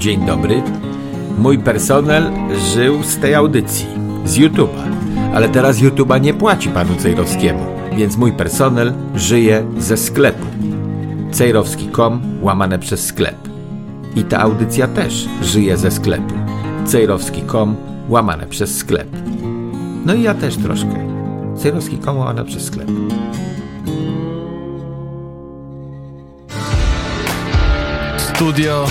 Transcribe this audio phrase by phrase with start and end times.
[0.00, 0.62] Dzień dobry.
[1.38, 2.30] Mój personel
[2.74, 3.86] żył z tej audycji,
[4.24, 4.92] z YouTube'a.
[5.34, 10.46] Ale teraz YouTube'a nie płaci panu Cejrowskiemu, więc mój personel żyje ze sklepu.
[11.32, 13.36] Cejrowski.com łamane przez sklep.
[14.16, 16.34] I ta audycja też żyje ze sklepu.
[16.86, 17.76] Cejrowski.com
[18.08, 19.08] łamane przez sklep.
[20.06, 20.94] No i ja też troszkę.
[21.56, 22.88] Cejrowski.com łamane przez sklep.
[28.18, 28.86] Studio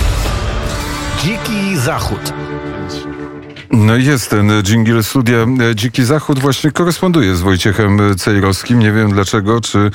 [1.22, 2.32] Dziki Zachód.
[3.72, 5.36] No i jest ten dżingiel studia
[5.70, 8.78] e, Dziki Zachód właśnie koresponduje z Wojciechem Cejrowskim.
[8.78, 9.90] Nie wiem dlaczego, czy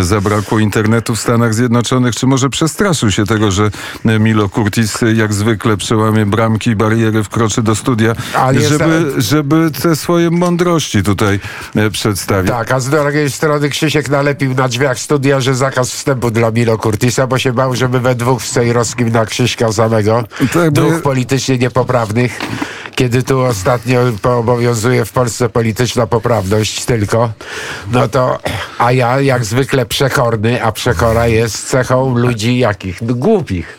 [0.00, 3.70] zabrakło internetu w Stanach Zjednoczonych, czy może przestraszył się tego, że
[4.04, 9.96] Milo Curtis jak zwykle przełamie bramki i bariery, wkroczy do studia, Ale żeby, żeby te
[9.96, 11.40] swoje mądrości tutaj
[11.76, 12.50] e, przedstawić.
[12.50, 16.78] Tak, a z drugiej strony Krzysiek nalepił na drzwiach studia, że zakaz wstępu dla Milo
[16.78, 21.58] Curtisa, bo się bał, żeby we dwóch z Cejrowskim na Krzyśka samego, Tak, dwóch politycznie
[21.58, 22.40] niepoprawnych,
[22.94, 27.32] kiedy tu ostatnio obowiązuje w Polsce polityczna poprawność tylko,
[27.92, 28.38] no to,
[28.78, 33.02] a ja jak zwykle przekorny, a przekora jest cechą ludzi jakich?
[33.02, 33.78] No, głupich.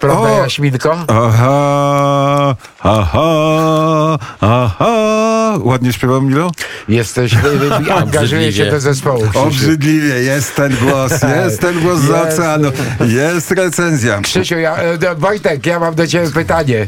[0.00, 0.42] Prawda, O!
[0.42, 1.04] Jaśminko?
[1.08, 5.54] Aha, aha, aha.
[5.60, 6.50] Ładnie śpiewał Milo?
[6.88, 7.32] Jesteś,
[8.02, 9.20] angażuje się do zespołu.
[9.22, 9.38] Krzysiu.
[9.38, 11.12] Obrzydliwie, jest ten głos,
[11.44, 12.32] jest ten głos z Jest.
[12.32, 14.20] oceanu, jest recenzja.
[14.20, 16.86] Krzysiu, ja, e, Wojtek, ja mam do ciebie pytanie.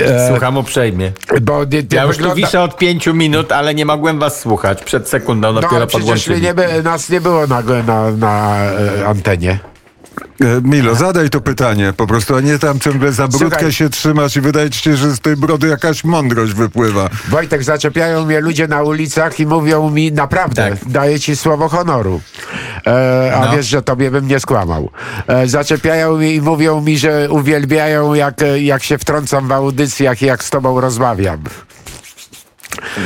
[0.00, 1.12] E, Słucham uprzejmie.
[1.42, 4.84] Bo nie, Ja już tu wygląda- wiszę od pięciu minut, ale nie mogłem was słuchać.
[4.84, 6.42] Przed sekundą dopiero No, podłączyli.
[6.42, 9.58] nie, nas nie było na, na, na e, antenie.
[10.42, 13.72] E, Milo, zadaj to pytanie po prostu, a nie tam ciągle za brudkę Słuchaj.
[13.72, 17.08] się trzymasz i wydaje ci się, że z tej brody jakaś mądrość wypływa.
[17.28, 20.88] Wojtek, zaczepiają mnie ludzie na ulicach i mówią mi naprawdę, Tak.
[20.90, 22.20] daję ci słowo honoru.
[22.86, 23.52] E, a No.
[23.56, 24.90] wiesz, że tobie bym nie skłamał.
[25.26, 30.26] E, zaczepiają mi i mówią mi, że uwielbiają, jak, jak się wtrącam w audycjach i
[30.26, 31.38] jak z tobą rozmawiam.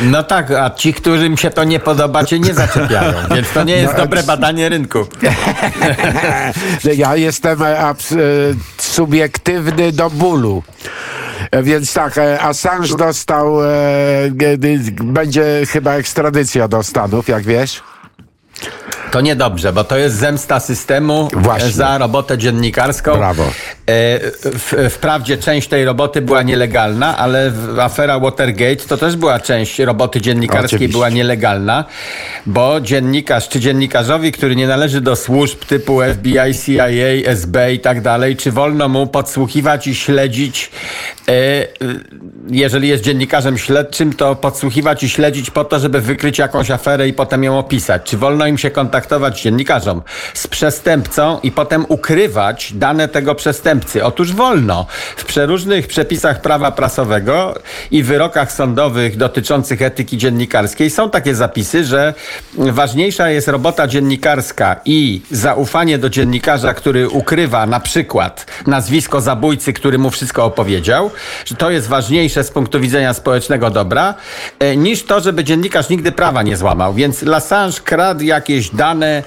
[0.03, 3.13] No tak, a ci, którym się to nie podoba, cię nie zaczepiają.
[3.35, 5.07] Więc to nie jest No, dobre badanie rynku.
[6.97, 7.95] Ja jestem e, e,
[8.79, 10.63] subiektywny do bólu.
[11.51, 13.57] E, Więc tak, Assange dostał,
[15.03, 17.83] będzie chyba ekstradycja do Stanów, jak wiesz.
[19.17, 21.69] To niedobrze, bo to jest zemsta systemu Właśnie.
[21.69, 23.17] e, za robotę dziennikarską.
[23.17, 23.43] Brawo.
[23.43, 23.49] E,
[24.43, 30.21] W, wprawdzie część tej roboty była nielegalna, ale afera Watergate to też była część roboty
[30.21, 30.93] dziennikarskiej, Oczywiście.
[30.93, 31.85] była nielegalna,
[32.47, 36.87] bo dziennikarz czy dziennikarzowi, który nie należy do służb typu FBI, CIA,
[37.27, 40.71] SB i tak dalej, czy wolno mu podsłuchiwać i śledzić,
[41.29, 41.33] e,
[42.51, 47.13] jeżeli jest dziennikarzem śledczym, to podsłuchiwać i śledzić po to, żeby wykryć jakąś aferę i
[47.13, 48.03] potem ją opisać.
[48.05, 50.03] Czy wolno im się kontaktować dziennikarzom
[50.35, 54.05] z przestępcą i potem ukrywać dane tego przestępcy?
[54.05, 54.87] Otóż wolno.
[55.17, 57.55] W przeróżnych przepisach prawa prasowego
[57.91, 62.15] i wyrokach sądowych dotyczących etyki dziennikarskiej są takie zapisy, że
[62.55, 69.99] ważniejsza jest robota dziennikarska i zaufanie do dziennikarza, który ukrywa na przykład nazwisko zabójcy, który
[69.99, 71.11] mu wszystko opowiedział,
[71.45, 74.15] że to jest ważniejsze z punktu widzenia społecznego dobra,
[74.59, 76.95] e, niż to, żeby dziennikarz nigdy prawa nie złamał.
[76.95, 79.23] Więc Lassange kradł jakieś dane e,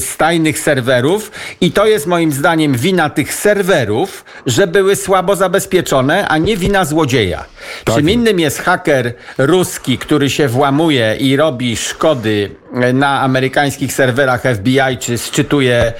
[0.00, 1.30] z tajnych serwerów
[1.60, 6.84] i to jest moim zdaniem wina tych serwerów, że były słabo zabezpieczone, a nie wina
[6.84, 7.44] złodzieja.
[7.84, 14.42] Czym innym jest haker ruski, który się włamuje i robi szkody e, na amerykańskich serwerach
[14.42, 15.92] FBI, czy sczytuje e,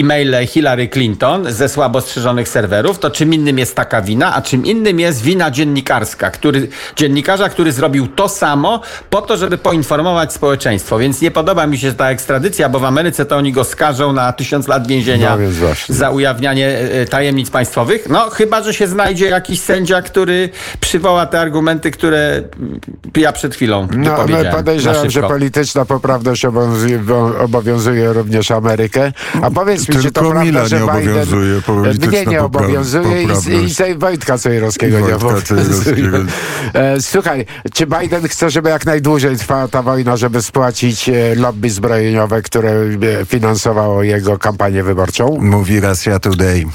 [0.00, 4.66] e-maile Hillary Clinton ze słabo strzeżonych serwerów, to czym innym jest taka wina, a czym
[4.66, 8.80] innym jest wina dziennikarska, który, dziennikarza, który zrobił to samo
[9.10, 10.98] po to, żeby poinformować społeczeństwo.
[10.98, 14.32] Więc nie podoba mi się ta ekstradycja, bo w Ameryce to oni go skażą na
[14.32, 18.08] tysiąc lat więzienia No za ujawnianie e, tajemnic państwowych.
[18.08, 20.48] No chyba, że się znajdzie jakiś sędzia, który
[20.80, 22.42] przywoła te argumenty, które
[23.16, 24.52] ja przed chwilą No, no wypowiedziałem.
[24.56, 27.00] podejrzewam, że polityczna poprawność obowiązuje,
[27.40, 29.12] obowiązuje również Amerykę.
[29.42, 30.98] A powiedz mi, czy to prawda, Mila że nie Biden...
[30.98, 33.26] obowiązuje polityczna Mnie nie obowiązuje i,
[33.70, 35.94] i tej Wojtka Cejrowskiego I nie obowiązuje.
[36.74, 41.70] E, Słuchaj, czy Biden chce, żeby jak najdłużej trwała ta wojna, żeby spłacić e, lobby
[41.70, 45.38] zbrojeniowe, które e, finansowało jego kampanię wyborczą?
[45.40, 46.66] Mówi Russia Today.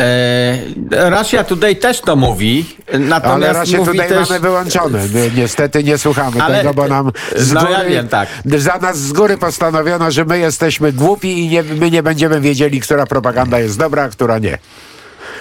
[0.00, 4.28] E, Russia Today też to mówi, Ale natomiast raczej mówi tutaj też...
[4.28, 4.98] mamy wyłączone.
[5.14, 8.28] My niestety nie słuchamy Ale- tego, bo nam z no góry, ja wiem, tak.
[8.44, 12.80] za nas z góry postanowiono, że my jesteśmy głupi i nie, my nie będziemy wiedzieli,
[12.80, 14.58] która propaganda jest dobra, a która nie.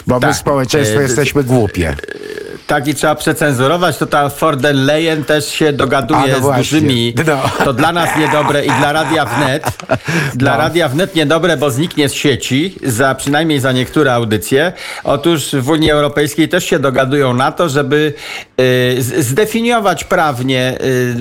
[0.07, 0.35] Bo my Tak.
[0.35, 1.95] społeczeństwo E, jesteśmy głupie.
[2.69, 7.13] Taki trzeba przecenzurować, to ta von der Leyen też się dogaduje A, no z dużymi.
[7.27, 7.65] No.
[7.65, 9.63] To dla nas niedobre i dla Radia Wnet.
[10.35, 14.73] Dla Radia Wnet niedobre, bo zniknie z sieci, za, przynajmniej za niektóre audycje.
[15.03, 18.13] Otóż w Unii Europejskiej też się dogadują na to, żeby
[18.59, 20.77] y, zdefiniować prawnie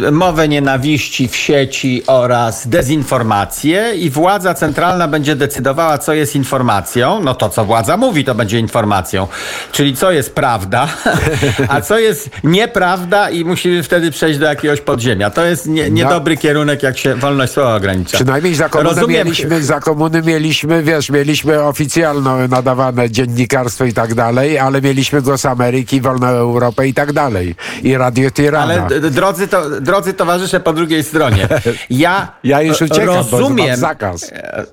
[0.06, 7.21] y, mowę nienawiści w sieci oraz dezinformację i władza centralna będzie decydowała, co jest informacją.
[7.23, 9.27] No to, co władza mówi, to będzie informacją.
[9.73, 10.89] Czyli co jest prawda,
[11.69, 15.31] a co jest nieprawda i musimy wtedy przejść do jakiegoś podziemia.
[15.31, 18.17] To jest nie, niedobry kierunek, jak się wolność słowa ogranicza.
[18.17, 19.19] Przynajmniej za komuny, Rozumiem.
[19.26, 25.46] mieliśmy, za komuny mieliśmy, wiesz, mieliśmy oficjalno nadawane dziennikarstwo i tak dalej, ale mieliśmy Głos
[25.46, 27.55] Ameryki, Wolną Europę i tak dalej.
[27.82, 28.87] I Radio Tirana.
[28.87, 31.49] Ale drodzy, to, drodzy towarzysze po drugiej stronie,
[31.91, 34.32] ja, Ja już uciekam, rozumiem, zakaz.
[34.32, 34.64] e,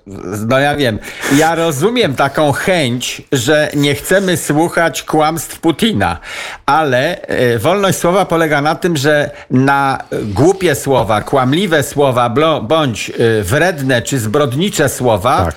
[0.47, 0.99] no ja wiem,
[1.37, 6.17] ja rozumiem taką chęć, że nie chcemy słuchać kłamstw Putina,
[6.65, 12.29] ale e, wolność słowa polega na tym, że na głupie słowa, kłamliwe słowa,
[12.61, 15.55] bądź e, wredne czy zbrodnicze słowa Tak.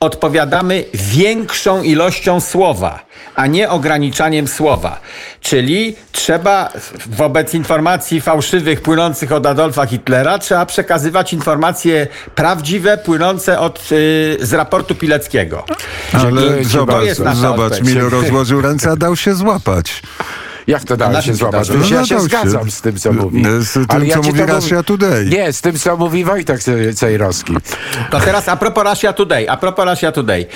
[0.00, 3.00] odpowiadamy większą ilością słowa,
[3.34, 5.00] a nie ograniczaniem słowa.
[5.40, 6.72] Czyli trzeba
[7.06, 14.52] wobec informacji fałszywych płynących od Adolfa Hitlera, trzeba przekazywać informacje prawdziwe płynące od, y, z
[14.52, 15.64] raportu Pileckiego.
[16.12, 17.80] Ale zobacz, zobacz.
[17.80, 20.02] Milo rozłożył ręce, a dał się złapać.
[20.68, 21.52] Jak to dało się dało?
[21.62, 22.28] Przecież ja No, się dał się.
[22.28, 23.42] zgadzam z tym, co mówi.
[23.60, 25.26] Z tym, Ale co ci mówi Russia Today.
[25.26, 27.54] Nie, z tym, co mówi Wojtek Ce- Cejrowski.
[28.10, 30.46] To teraz a propos Russia Today, a propos Russia Today.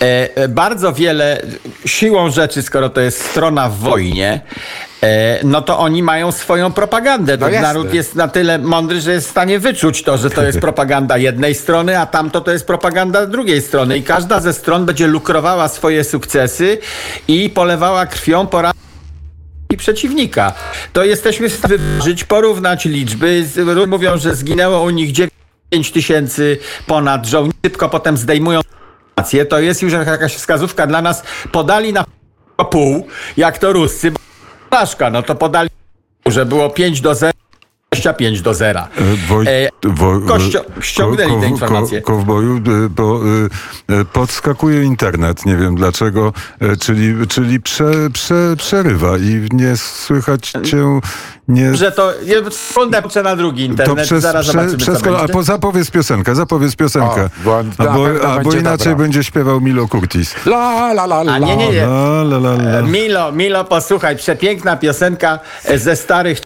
[0.00, 1.42] E, e, bardzo wiele,
[1.86, 4.40] siłą rzeczy, skoro to jest strona w wojnie,
[5.02, 7.36] e, no to oni mają swoją propagandę.
[7.36, 10.60] No naród jest na tyle mądry, że jest w stanie wyczuć to, że to jest
[10.68, 13.98] propaganda jednej strony, a tamto to jest propaganda drugiej strony.
[13.98, 16.78] I każda ze stron będzie lukrowała swoje sukcesy
[17.28, 18.62] i polewała krwią po
[19.72, 20.52] i przeciwnika.
[20.92, 23.44] To jesteśmy w stanie wyważyć, porównać liczby.
[23.86, 25.30] Mówią, że zginęło u nich 9
[25.92, 28.60] tysięcy ponad żołnierzy, szybko potem zdejmują.
[29.48, 31.22] To jest już jakaś wskazówka dla nas.
[31.52, 32.04] Podali na
[32.70, 34.10] pół, jak to Ruscy.
[34.10, 35.70] bo no to podali,
[36.26, 37.32] że było 5 do 0,
[37.96, 38.80] 25 do 0.
[39.28, 42.00] Woj, E, wo, kościo- ściągnęli te informacje.
[42.02, 43.20] kowboju, e, bo
[43.90, 49.76] e, e, podskakuje internet, nie wiem dlaczego, e, czyli, czyli prze, prze, przerywa i nie
[49.76, 51.00] słychać cię,
[51.48, 51.74] nie...
[51.76, 52.12] Że to
[52.50, 57.24] sekundę patrzę na drugi internet, zaraz zobaczymy, co przesko- a po, zapowiedz piosenkę, zapowiedz piosenkę.
[57.24, 57.58] O, bo
[58.28, 58.94] albo inaczej dobra.
[59.04, 60.34] będzie śpiewał Milo Curtis.
[60.46, 61.32] La, la, la, la.
[61.32, 61.82] A nie, nie, nie.
[61.86, 62.82] La, la, la, la.
[62.82, 66.38] Milo, Milo, posłuchaj, przepiękna piosenka e, ze starych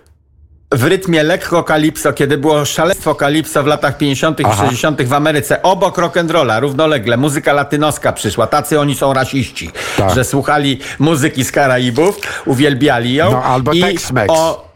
[0.71, 4.41] w rytmie lekko kalipso, kiedy było szaleństwo kalipso w latach 50.
[4.41, 5.03] i 60.
[5.03, 8.47] w Ameryce, obok rock'n'rolla, równolegle, muzyka latynoska przyszła.
[8.47, 10.15] Tacy oni są rasiści, Tak.
[10.15, 13.31] że słuchali muzyki z Karaibów, uwielbiali ją.
[13.31, 14.27] No, albo i Tex-Mex.
[14.29, 14.73] o,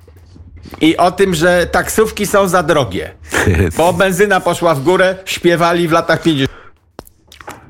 [0.80, 3.14] I o tym, że taksówki są za drogie.
[3.76, 6.50] Bo benzyna poszła w górę, śpiewali w latach 50.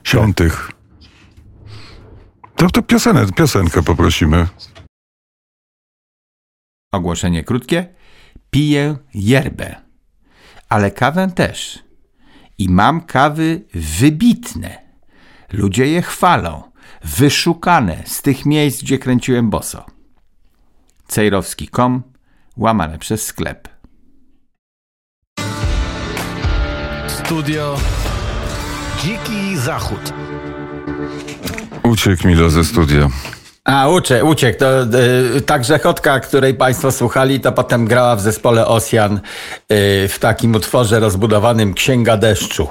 [0.05, 0.71] Siątych.
[2.57, 4.47] To, to piosenę, piosenkę poprosimy.
[6.93, 8.00] Ogłoszenie krótkie.
[8.51, 9.77] Piję yerbę,
[10.69, 11.79] ale kawę też.
[12.59, 14.79] I mam kawy wybitne.
[15.53, 16.63] Ludzie je chwalą,
[17.05, 19.85] wyszukane z tych miejsc, gdzie kręciłem boso.
[21.09, 22.03] Cejrowski.com,
[22.57, 23.69] łamane przez sklep.
[27.09, 27.77] Studio
[29.03, 30.13] Dziki Zachód.
[31.83, 33.09] Uciekł Milo ze studia.
[33.65, 34.59] A, ucie, uciekł.
[34.59, 34.83] To,
[35.37, 39.21] y, ta grzechotka, której Państwo słuchali, to potem grała w zespole Osjan y,
[40.09, 42.69] w takim utworze rozbudowanym Księga Deszczu.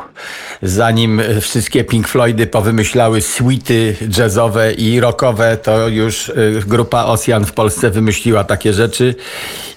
[0.61, 7.45] Zanim y, wszystkie Pink Floydy powymyślały suity jazzowe i rockowe, to już y, grupa Osjan
[7.45, 9.15] w Polsce wymyśliła takie rzeczy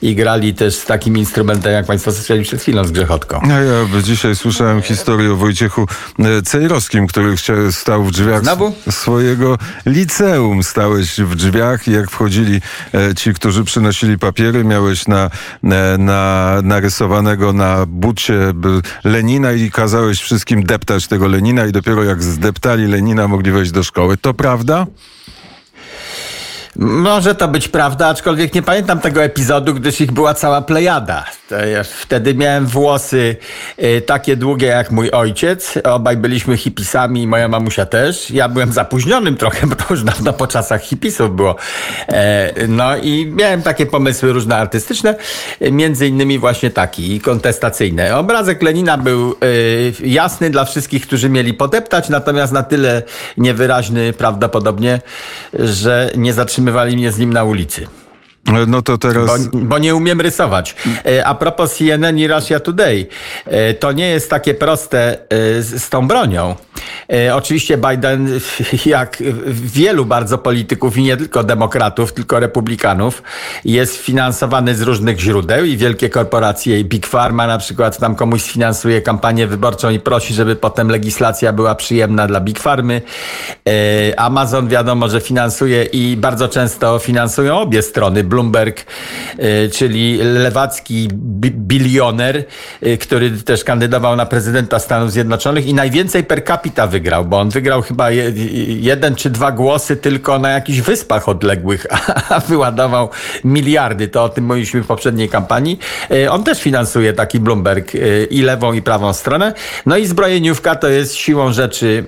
[0.03, 3.41] i grali też z takim instrumentem, jak Państwo słyszeli przed chwilą, z grzechotką.
[3.43, 5.87] A ja dzisiaj słyszałem historię o Wojciechu
[6.19, 7.37] e, Cejrowskim, który
[7.73, 8.73] stał w drzwiach Znowu?
[8.91, 10.63] swojego liceum.
[11.07, 12.61] Stałeś w drzwiach i jak wchodzili
[12.95, 15.31] e, ci, którzy przynosili papiery, miałeś na,
[15.63, 18.35] na, na narysowanego na bucie
[19.05, 23.83] Lenina i kazałeś wszystkim deptać tego Lenina i dopiero jak zdeptali Lenina mogli wejść do
[23.83, 24.17] szkoły.
[24.17, 24.87] To prawda?
[26.77, 31.25] Może to być prawda, aczkolwiek nie pamiętam tego epizodu, gdyż ich była cała plejada.
[31.57, 33.37] Ja wtedy miałem włosy
[33.83, 35.75] y, takie długie jak mój ojciec.
[35.85, 38.31] Obaj byliśmy hipisami, moja mamusia też.
[38.31, 41.57] Ja byłem zapóźnionym trochę, bo to już dawno po czasach hipisów było.
[42.09, 45.15] E, no i miałem takie pomysły różne artystyczne,
[45.61, 48.17] między innymi właśnie taki, kontestacyjny.
[48.17, 49.35] Obrazek Lenina był
[50.05, 53.03] jasny dla wszystkich, którzy mieli podeptać, natomiast na tyle
[53.37, 55.01] niewyraźny prawdopodobnie,
[55.55, 58.02] że nie zatrzymywali mnie z nim na ulicy.
[58.67, 59.47] No to teraz...
[59.49, 60.77] Bo, bo, nie umiem rysować.
[61.07, 63.07] E, a propos CNN i Russia Today,
[63.47, 66.57] e, to nie jest takie proste e, z, z tą bronią.
[67.33, 68.41] Oczywiście Biden,
[68.87, 69.23] jak
[69.53, 73.23] wielu bardzo polityków i nie tylko demokratów, tylko republikanów,
[73.65, 78.43] jest finansowany z różnych źródeł i wielkie korporacje i Big Pharma na przykład tam komuś
[78.43, 83.03] sfinansuje kampanię wyborczą i prosi, żeby potem legislacja była przyjemna dla Big Pharmy.
[84.17, 88.25] Amazon wiadomo, że finansuje i bardzo często finansują obie strony.
[88.25, 88.87] Bloomberg,
[89.73, 91.09] czyli lewacki
[91.43, 92.45] bilioner,
[93.01, 97.83] który też kandydował na prezydenta Stanów Zjednoczonych i najwięcej per capita wygrał, bo on wygrał
[97.83, 98.11] chyba
[98.67, 101.87] jeden czy dwa głosy tylko na jakichś wyspach odległych,
[102.35, 103.09] a wyładował
[103.45, 104.09] miliardy.
[104.09, 105.79] To o tym mówiliśmy w poprzedniej kampanii.
[106.31, 107.93] On też finansuje taki Bloomberg
[108.31, 109.53] i lewą i prawą stronę.
[109.87, 112.05] No i zbrojeniówka to jest siłą rzeczy,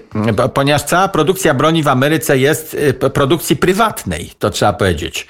[0.54, 2.76] ponieważ cała produkcja broni w Ameryce jest
[3.14, 5.26] produkcji prywatnej, to trzeba powiedzieć.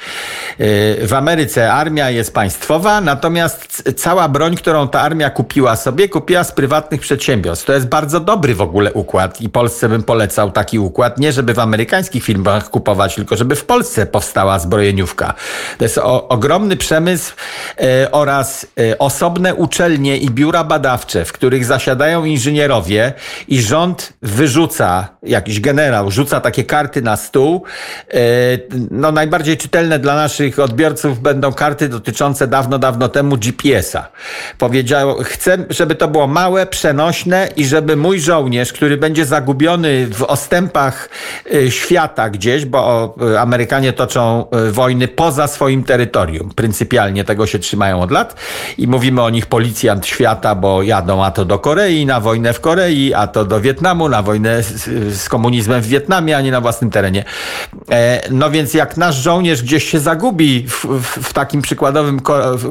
[1.03, 6.53] W Ameryce armia jest państwowa, natomiast cała broń, którą ta armia kupiła sobie, kupiła z
[6.53, 7.67] prywatnych przedsiębiorstw.
[7.67, 11.19] To jest bardzo dobry w ogóle układ i Polsce bym polecał taki układ.
[11.19, 15.35] Nie, żeby w amerykańskich firmach kupować, tylko żeby w Polsce powstała zbrojeniówka.
[15.79, 17.35] To jest o, ogromny przemysł
[17.79, 23.13] e, oraz e, osobne uczelnie i biura badawcze, w których zasiadają inżynierowie
[23.49, 27.65] i rząd wyrzuca, jakiś generał rzuca takie karty na stół.
[28.09, 28.19] E,
[28.91, 34.09] no najbardziej czytelne dla naszych odbiorców będą karty dotyczące dawno, dawno temu GPS-a.
[34.59, 40.23] Powiedział, chcę, żeby to było małe, przenośne i żeby mój żołnierz, który będzie zagubiony w
[40.23, 41.09] ostępach
[41.55, 46.51] y, świata gdzieś, bo Amerykanie toczą y, wojny poza swoim terytorium.
[46.57, 48.37] Pryncypialnie tego się trzymają od lat
[48.79, 52.61] i mówimy o nich policjant świata, bo jadą a to do Korei, na wojnę w
[52.61, 54.85] Korei, a to do Wietnamu, na wojnę z,
[55.23, 57.25] z komunizmem w Wietnamie, a nie na własnym terenie.
[57.91, 62.21] E, no więc jak nasz żołnierz gdzieś się zagubi w, w, w takim przykładowym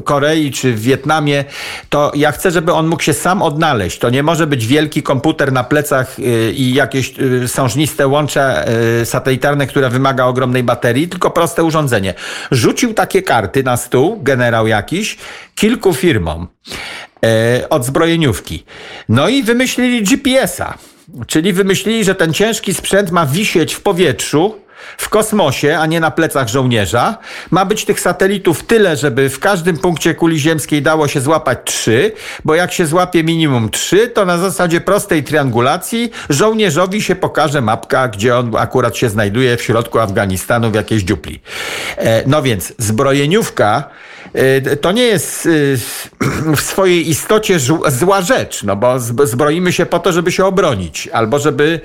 [0.03, 1.45] Korei czy w Wietnamie,
[1.89, 3.99] to ja chcę, żeby on mógł się sam odnaleźć.
[3.99, 6.22] To nie może być wielki komputer na plecach y,
[6.55, 8.65] i jakieś y, sążniste łącze
[9.01, 12.13] y, satelitarne, które wymaga ogromnej baterii, tylko proste urządzenie.
[12.51, 15.17] Rzucił takie karty na stół, generał jakiś,
[15.55, 16.47] kilku firmom
[17.69, 18.65] od zbrojeniówki.
[19.09, 20.77] No i wymyślili GPS-a.
[21.27, 24.62] Czyli wymyślili, że ten ciężki sprzęt ma wisieć w powietrzu,
[24.97, 27.17] w kosmosie, a nie na plecach żołnierza.
[27.51, 32.11] Ma być tych satelitów tyle, żeby w każdym punkcie kuli ziemskiej dało się złapać trzy,
[32.45, 38.07] bo jak się złapie minimum trzy, to na zasadzie prostej triangulacji żołnierzowi się pokaże mapka,
[38.07, 41.41] gdzie on akurat się znajduje w środku Afganistanu w jakiejś dziupli.
[41.97, 43.89] E, no więc zbrojeniówka
[44.81, 45.49] to nie jest e,
[46.55, 51.39] w swojej istocie zła rzecz, no bo zbroimy się po to, żeby się obronić, albo
[51.39, 51.79] żeby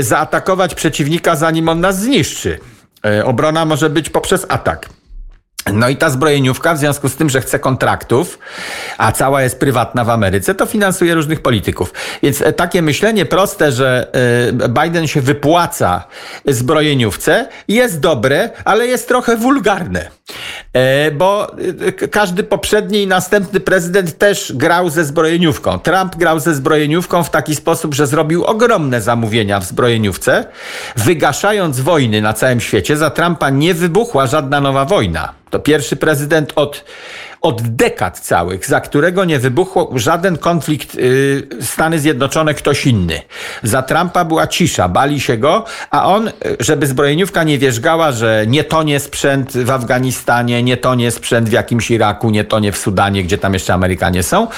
[0.00, 2.58] zaatakować przeciwnika, zanim on nas zniszczy.
[3.04, 4.88] E, obrona może być poprzez atak.
[5.72, 8.38] No i ta zbrojeniówka, w związku z tym, że chce kontraktów,
[8.98, 11.92] a cała jest prywatna w Ameryce, to finansuje różnych polityków.
[12.22, 14.08] Więc e, takie myślenie proste, że
[14.62, 16.04] e, Biden się wypłaca
[16.46, 20.10] zbrojeniówce, jest dobre, ale jest trochę wulgarne.
[20.74, 21.46] E, bo
[22.10, 25.78] każdy poprzedni i następny prezydent też grał ze zbrojeniówką.
[25.78, 30.44] Trump grał ze zbrojeniówką w taki sposób, że zrobił ogromne zamówienia w zbrojeniówce,
[30.96, 32.96] wygaszając wojny na całym świecie.
[32.96, 35.32] Za Trumpa nie wybuchła żadna nowa wojna.
[35.50, 36.84] To pierwszy prezydent od
[37.44, 43.20] od dekad całych, za którego nie wybuchł żaden konflikt yy, Stany Zjednoczone, ktoś inny.
[43.62, 48.64] Za Trumpa była cisza, bali się go, a on, żeby zbrojeniówka nie wierzgała, że nie
[48.64, 53.38] tonie sprzęt w Afganistanie, nie tonie sprzęt w jakimś Iraku, nie tonie w Sudanie, gdzie
[53.38, 54.48] tam jeszcze Amerykanie są,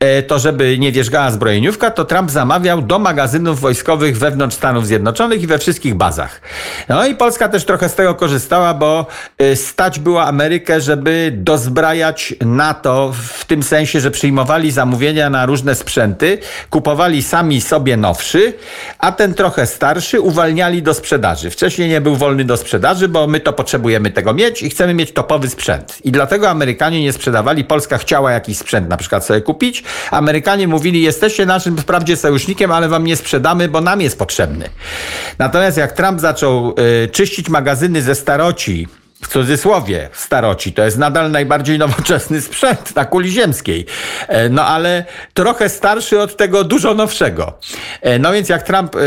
[0.00, 5.42] yy, to żeby nie wierzgała zbrojeniówka, to Trump zamawiał do magazynów wojskowych wewnątrz Stanów Zjednoczonych
[5.42, 6.40] i we wszystkich bazach.
[6.88, 9.06] No i Polska też trochę z tego korzystała, bo
[9.38, 15.74] yy, stać była Amerykę, żeby dozbrajać NATO w tym sensie, że przyjmowali zamówienia na różne
[15.74, 16.38] sprzęty,
[16.70, 18.52] kupowali sami sobie nowszy,
[18.98, 21.50] a ten trochę starszy uwalniali do sprzedaży.
[21.50, 25.12] Wcześniej nie był wolny do sprzedaży, bo my to potrzebujemy tego mieć i chcemy mieć
[25.12, 25.98] topowy sprzęt.
[26.04, 27.64] I dlatego Amerykanie nie sprzedawali.
[27.64, 29.84] Polska chciała jakiś sprzęt na przykład sobie kupić.
[30.10, 34.68] Amerykanie mówili, jesteście naszym wprawdzie sojusznikiem, ale wam nie sprzedamy, bo nam jest potrzebny.
[35.38, 38.88] Natomiast jak Trump zaczął y, czyścić magazyny ze staroci,
[39.22, 40.72] w cudzysłowie staroci.
[40.72, 43.86] To jest nadal najbardziej nowoczesny sprzęt na kuli ziemskiej.
[44.28, 47.58] E, no ale trochę starszy od tego dużo nowszego.
[48.00, 49.00] E, no więc jak Trump yy,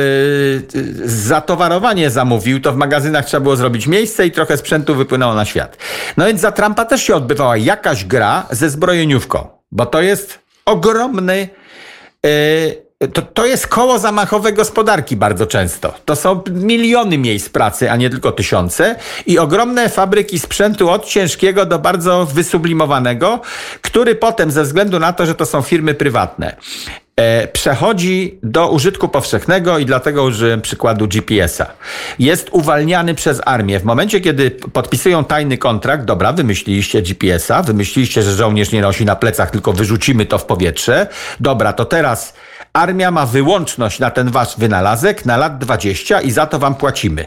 [1.06, 5.78] zatowarowanie zamówił, to w magazynach trzeba było zrobić miejsce i trochę sprzętu wypłynęło na świat.
[6.18, 11.48] No więc za Trumpa też się odbywała jakaś gra ze zbrojeniówką, bo to jest ogromny
[13.14, 15.94] to, to jest koło zamachowe gospodarki bardzo często.
[16.06, 18.96] To są miliony miejsc pracy, a nie tylko tysiące
[19.26, 23.42] i ogromne fabryki sprzętu od ciężkiego do bardzo wysublimowanego,
[23.82, 26.56] który potem ze względu na to, że to są firmy prywatne,
[27.16, 31.66] e, przechodzi do użytku powszechnego i dlatego użyłem przykładu GPS-a.
[32.20, 33.80] Jest uwalniany przez armię.
[33.80, 39.16] W momencie, kiedy podpisują tajny kontrakt, dobra, wymyśliliście GPS-a, wymyśliliście, że żołnierz nie nosi na
[39.16, 41.08] plecach, tylko wyrzucimy to w powietrze.
[41.40, 42.34] Dobra, to teraz
[42.74, 47.26] armia ma wyłączność na ten wasz wynalazek na lat 20 i za to wam płacimy.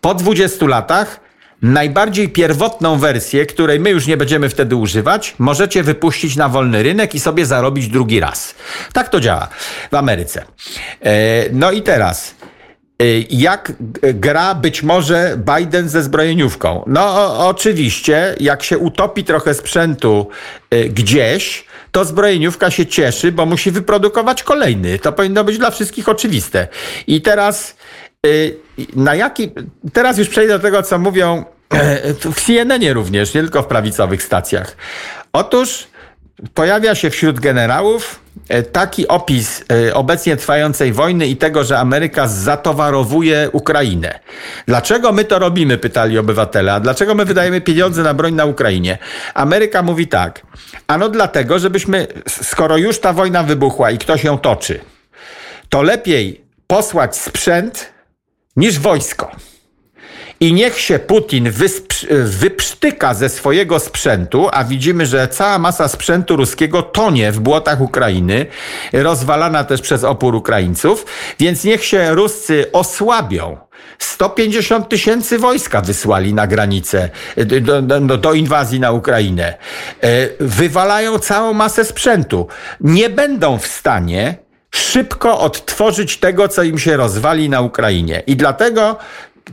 [0.00, 1.20] Po 20 latach
[1.62, 7.14] najbardziej pierwotną wersję, której my już nie będziemy wtedy używać, możecie wypuścić na wolny rynek
[7.14, 8.54] i sobie zarobić drugi raz.
[8.92, 9.48] Tak to działa
[9.92, 10.44] w Ameryce.
[11.02, 11.12] E,
[11.52, 12.34] no i teraz.
[13.02, 16.84] e, Jak gra być może Biden ze zbrojeniówką?
[16.86, 20.28] No, o, oczywiście, jak się utopi trochę sprzętu
[20.70, 21.64] e, gdzieś,
[21.98, 24.98] to zbrojeniówka się cieszy, bo musi wyprodukować kolejny.
[24.98, 26.68] To powinno być dla wszystkich oczywiste.
[27.06, 27.76] I teraz
[28.26, 28.56] y,
[28.96, 29.50] na jaki.
[29.92, 34.22] Teraz już przejdę do tego, co mówią e, w CNN-ie również, nie tylko w prawicowych
[34.22, 34.76] stacjach.
[35.32, 35.88] Otóż
[36.54, 42.28] pojawia się wśród generałów e, taki opis e, obecnie trwającej wojny i tego, że Ameryka
[42.28, 44.20] zatowarowuje Ukrainę.
[44.66, 48.98] Dlaczego my to robimy, pytali obywatele, a dlaczego my wydajemy pieniądze na broń na Ukrainie?
[49.34, 50.42] Ameryka mówi tak,
[50.86, 54.80] ano dlatego, żebyśmy, skoro już ta wojna wybuchła i ktoś ją toczy,
[55.68, 57.92] to lepiej posłać sprzęt
[58.56, 59.30] niż wojsko.
[60.40, 61.50] I niech się Putin
[62.24, 68.46] wyprztyka ze swojego sprzętu, a widzimy, że cała masa sprzętu ruskiego tonie w błotach Ukrainy,
[68.92, 71.06] rozwalana też przez opór Ukraińców,
[71.38, 73.56] więc niech się Ruscy osłabią.
[73.98, 77.08] 150 tysięcy wojska wysłali na granicę
[77.60, 79.54] do, do, do, inwazji na Ukrainę.
[80.00, 82.48] E, Wywalają całą masę sprzętu.
[82.80, 88.22] Nie będą w stanie szybko odtworzyć tego, co im się rozwali na Ukrainie.
[88.26, 88.96] I dlatego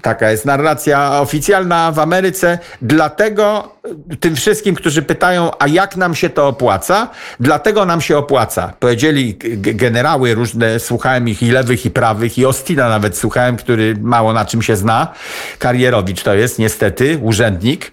[0.02, 2.60] Taka jest narracja oficjalna w Ameryce.
[2.82, 3.72] Dlatego
[4.20, 7.10] tym wszystkim, którzy pytają, a jak nam się to opłaca?
[7.40, 8.74] Dlatego nam się opłaca.
[8.80, 14.34] Powiedzieli generały różne, słuchałem ich i lewych, i prawych, i Ostina nawet słuchałem, który mało
[14.34, 15.14] na czym się zna.
[15.60, 17.92] Karierowicz to jest, niestety, urzędnik.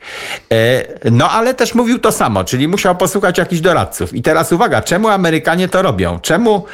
[1.11, 4.15] No ale też mówił to samo, czyli musiał posłuchać jakichś doradców.
[4.15, 6.21] I teraz uwaga, czemu Amerykanie to robią?
[6.21, 6.65] Czemu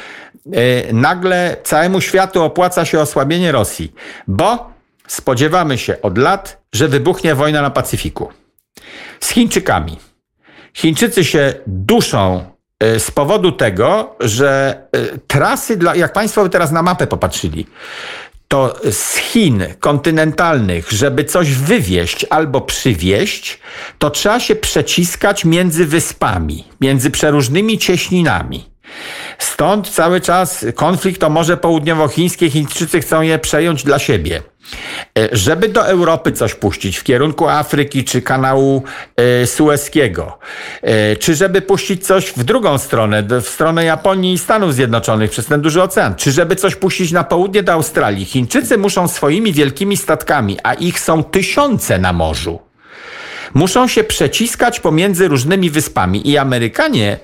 [0.93, 3.93] nagle całemu światu opłaca się osłabienie Rosji?
[4.27, 4.78] Bo
[5.11, 8.29] spodziewamy się od lat, że wybuchnie wojna na Pacyfiku.
[9.19, 9.99] Z Chińczykami.
[10.73, 12.45] Chińczycy się duszą
[12.81, 14.81] z powodu tego, że
[15.27, 17.67] trasy, dla, jak Państwo teraz na mapę popatrzyli,
[18.47, 23.59] to z Chin kontynentalnych, żeby coś wywieźć albo przywieźć,
[23.97, 28.69] to trzeba się przeciskać między wyspami, między przeróżnymi cieśninami.
[29.39, 32.49] Stąd cały czas konflikt o Morze Południowochińskie.
[32.49, 34.41] Chińczycy chcą je przejąć dla siebie.
[35.31, 38.83] Żeby do Europy coś puścić w kierunku Afryki czy kanału
[39.17, 39.45] e,
[40.81, 45.45] e, czy żeby puścić coś w drugą stronę, w stronę Japonii i Stanów Zjednoczonych przez
[45.45, 49.97] ten duży ocean, czy żeby coś puścić na południe do Australii, Chińczycy muszą swoimi wielkimi
[49.97, 52.59] statkami, a ich są tysiące na morzu,
[53.53, 56.29] muszą się przeciskać pomiędzy różnymi wyspami.
[56.29, 57.17] I Amerykanie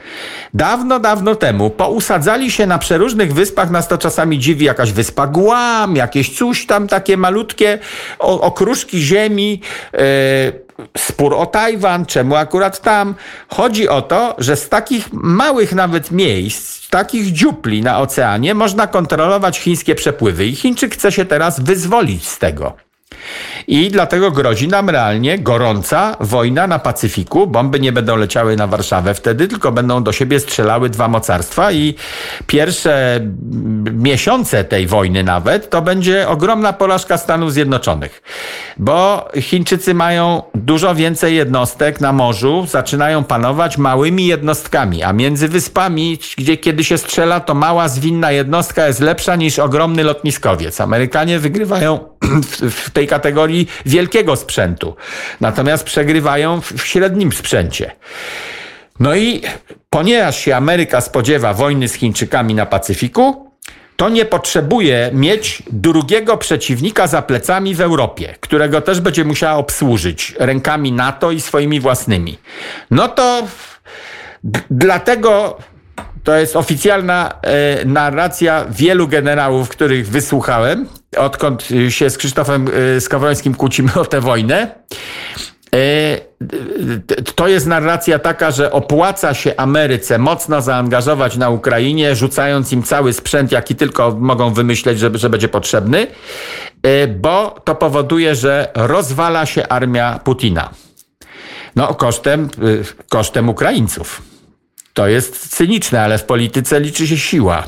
[0.53, 3.71] dawno, dawno temu pousadzali się na przeróżnych wyspach.
[3.71, 7.79] Nas to czasami dziwi jakaś wyspa Guam, jakieś coś tam takie malutkie
[8.19, 9.61] okruszki ziemi.
[9.93, 10.65] Yy,
[10.97, 13.15] spór o Tajwan, czemu akurat tam.
[13.47, 19.59] Chodzi o to, że z takich małych nawet miejsc, takich dziupli na oceanie można kontrolować
[19.59, 22.73] chińskie przepływy i Chińczyk chce się teraz wyzwolić z tego.
[23.67, 27.47] I dlatego grozi nam realnie gorąca wojna na Pacyfiku.
[27.47, 31.95] Bomby nie będą leciały na Warszawę wtedy, tylko będą do siebie strzelały dwa mocarstwa i
[32.47, 33.21] pierwsze
[33.91, 38.21] miesiące tej wojny nawet to będzie ogromna porażka Stanów Zjednoczonych.
[38.77, 46.19] Bo Chińczycy mają dużo więcej jednostek na morzu, zaczynają panować małymi jednostkami, a między wyspami,
[46.37, 50.81] gdzie kiedy się strzela, to mała zwinna jednostka jest lepsza niż ogromny lotniskowiec.
[50.81, 51.99] Amerykanie wygrywają
[52.85, 53.54] w tej kategorii
[53.85, 54.95] wielkiego sprzętu.
[55.41, 57.91] Natomiast przegrywają w średnim sprzęcie.
[58.99, 59.41] No i
[59.89, 63.51] ponieważ się Ameryka spodziewa wojny z Chińczykami na Pacyfiku,
[63.95, 70.35] to nie potrzebuje mieć drugiego przeciwnika za plecami w Europie, którego też będzie musiała obsłużyć
[70.39, 72.37] rękami NATO i swoimi własnymi.
[72.91, 73.47] No to
[74.69, 75.57] dlatego
[76.23, 82.67] to jest oficjalna e, narracja wielu generałów, których wysłuchałem, odkąd się z Krzysztofem
[82.99, 84.75] Skowrońskim kłócimy o tę wojnę.
[87.35, 93.13] To jest narracja taka, że opłaca się Ameryce mocno zaangażować na Ukrainie, rzucając im cały
[93.13, 96.07] sprzęt, jaki tylko mogą wymyśleć, że, że będzie potrzebny,
[97.19, 100.69] bo to powoduje, że rozwala się armia Putina.
[101.75, 102.49] No, kosztem,
[103.09, 104.21] kosztem Ukraińców.
[104.93, 107.63] To jest cyniczne, ale w polityce liczy się siła,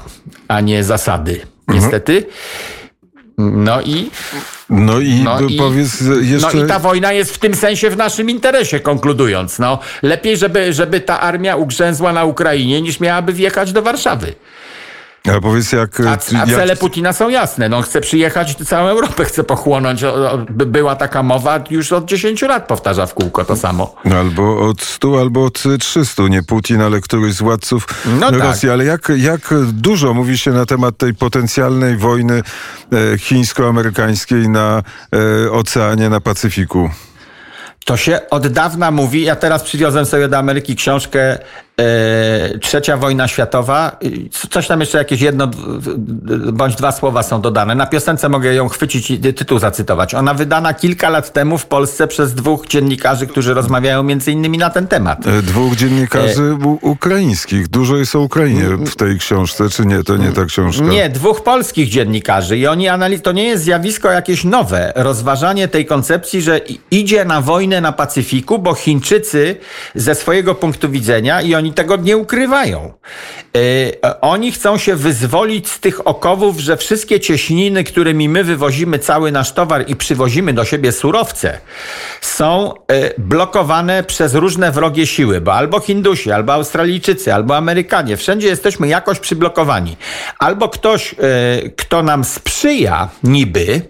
[0.47, 1.41] a nie zasady.
[1.67, 2.25] Niestety.
[3.37, 4.09] No i.
[4.69, 6.57] No i no powiedz i, jeszcze.
[6.57, 9.59] No i ta wojna jest w tym sensie w naszym interesie, konkludując.
[9.59, 14.33] No, lepiej, żeby, żeby ta armia ugrzęzła na Ukrainie, niż miałaby wjechać do Warszawy.
[15.27, 15.99] Ale powiedz jak...
[15.99, 16.49] A, a jak...
[16.49, 17.69] cele Putina są jasne.
[17.69, 20.01] No, chce przyjechać, całą Europę chce pochłonąć.
[20.49, 23.95] Była taka mowa, już od 10 lat powtarza w kółko to samo.
[24.19, 26.23] Albo od 100, albo od 300.
[26.29, 27.87] Nie Putin, ale któryś z władców
[28.19, 28.61] no Rosji.
[28.61, 28.71] Tak.
[28.71, 32.41] Ale jak, jak dużo mówi się na temat tej potencjalnej wojny
[33.13, 34.83] e, chińsko-amerykańskiej na
[35.45, 36.89] e, oceanie, na Pacyfiku?
[37.85, 39.23] To się od dawna mówi.
[39.23, 41.37] Ja teraz przywiozłem sobie do Ameryki książkę
[42.61, 43.99] trzecia wojna światowa,
[44.49, 45.47] coś tam jeszcze jakieś jedno
[46.53, 47.75] bądź dwa słowa są dodane.
[47.75, 50.15] Na piosence mogę ją chwycić i tytuł zacytować.
[50.15, 54.69] Ona wydana kilka lat temu w Polsce przez dwóch dziennikarzy, którzy rozmawiają między innymi na
[54.69, 55.27] ten temat.
[55.27, 56.77] E, dwóch dziennikarzy e...
[56.81, 57.67] ukraińskich.
[57.67, 60.03] Dużo jest o Ukrainie w tej książce, czy nie?
[60.03, 60.85] To nie ta książka.
[60.85, 63.21] Nie, dwóch polskich dziennikarzy i oni analiz...
[63.21, 64.93] To nie jest zjawisko jakieś nowe.
[64.95, 66.61] Rozważanie tej koncepcji, że
[66.91, 69.55] idzie na wojnę na Pacyfiku, bo Chińczycy
[69.95, 72.93] ze swojego punktu widzenia i oni oni tego nie ukrywają.
[74.03, 79.31] E, oni chcą się wyzwolić z tych okowów, że wszystkie cieśniny, którymi my wywozimy cały
[79.31, 81.59] nasz towar i przywozimy do siebie surowce,
[82.21, 88.47] są e, blokowane przez różne wrogie siły, bo albo Hindusi, albo Australijczycy, albo Amerykanie, wszędzie
[88.47, 89.97] jesteśmy jakoś przyblokowani.
[90.39, 93.81] Albo ktoś, e, kto nam sprzyja niby,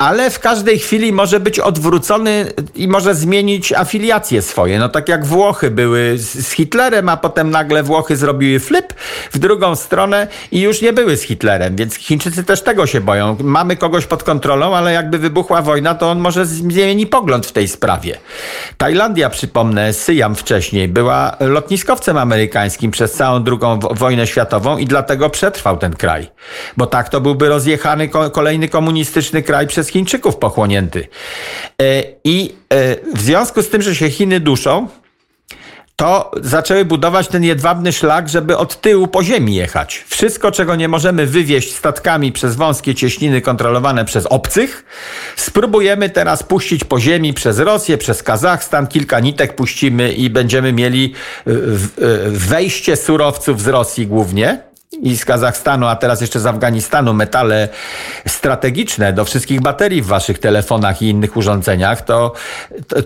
[0.00, 4.78] ale w każdej chwili może być odwrócony i może zmienić afiliacje swoje.
[4.78, 8.92] No tak jak Włochy były z Hitlerem, a potem nagle Włochy zrobiły flip
[9.32, 13.36] w drugą stronę i już nie były z Hitlerem, więc Chińczycy też tego się boją.
[13.40, 17.68] Mamy kogoś pod kontrolą, ale jakby wybuchła wojna, to on może zmieni pogląd w tej
[17.68, 18.18] sprawie.
[18.76, 25.76] Tajlandia, przypomnę, Syjam wcześniej, była lotniskowcem amerykańskim przez całą drugą wojnę światową i dlatego przetrwał
[25.76, 26.30] ten kraj.
[26.76, 31.08] Bo tak to byłby rozjechany kolejny komunistyczny kraj przez Chińczyków pochłonięty.
[31.82, 34.88] E, I e, w związku z tym, że się Chiny duszą,
[36.00, 40.04] to zaczęły budować ten jedwabny szlak, żeby od tyłu po ziemi jechać.
[40.08, 44.84] Wszystko, czego nie możemy wywieźć statkami przez wąskie cieśniny kontrolowane przez obcych,
[45.36, 51.14] spróbujemy teraz puścić po ziemi przez Rosję, przez Kazachstan, kilka nitek puścimy i będziemy mieli
[51.46, 51.50] e,
[52.30, 54.69] wejście surowców z Rosji głównie
[55.02, 57.68] i z Kazachstanu, a teraz jeszcze z Afganistanu metale
[58.26, 62.32] strategiczne do wszystkich baterii w waszych telefonach i innych urządzeniach, to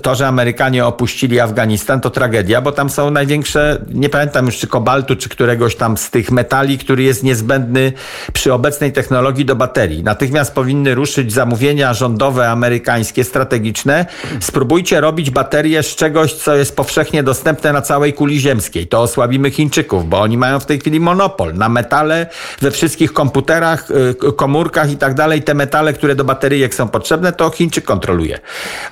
[0.03, 4.67] to, że Amerykanie opuścili Afganistan, to tragedia, bo tam są największe, nie pamiętam już czy
[4.67, 7.93] kobaltu, czy któregoś tam z tych metali, który jest niezbędny
[8.33, 10.03] przy obecnej technologii do baterii.
[10.03, 14.07] Natychmiast powinny ruszyć zamówienia rządowe, amerykańskie, strategiczne.
[14.41, 18.87] Spróbujcie robić baterie z czegoś, co jest powszechnie dostępne na całej kuli ziemskiej.
[18.87, 22.27] To osłabimy Chińczyków, bo oni mają w tej chwili monopol na metale
[22.61, 25.43] we wszystkich komputerach, y, komórkach i tak dalej.
[25.43, 28.39] Te metale, które do bateryjek są potrzebne, to Chińczyk kontroluje.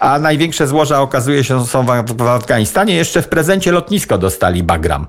[0.00, 2.94] A największe złoża okazuje się są w Afganistanie.
[2.94, 5.06] Jeszcze w prezencie lotnisko dostali Bagram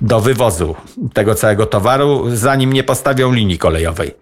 [0.00, 0.76] do wywozu
[1.12, 4.14] tego całego towaru, zanim nie postawią linii kolejowej.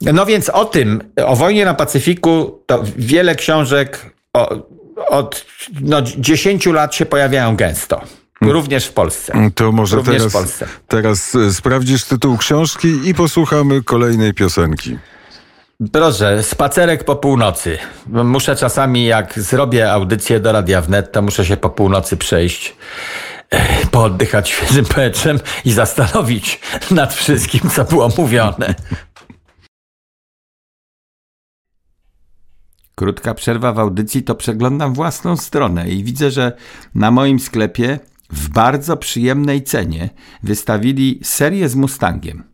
[0.00, 4.56] No więc o tym, o wojnie na Pacyfiku, to wiele książek o,
[5.08, 5.46] od
[5.80, 8.00] no, 10 lat się pojawiają gęsto.
[8.40, 9.50] Również w Polsce.
[9.54, 10.66] To może Również teraz, w Polsce.
[10.88, 14.98] teraz e, sprawdzisz tytuł książki i posłuchamy kolejnej piosenki.
[15.92, 17.78] Proszę, spacerek po północy.
[18.06, 22.76] Muszę czasami, jak zrobię audycję do Radia Wnet, to muszę się po północy przejść,
[23.50, 28.74] e, pooddychać świeżym powietrzem i zastanowić nad wszystkim, co było mówione.
[32.94, 36.52] Krótka przerwa w audycji, to przeglądam własną stronę i widzę, że
[36.94, 37.98] na moim sklepie
[38.30, 40.10] w bardzo przyjemnej cenie
[40.42, 42.44] wystawili serię z Mustangiem.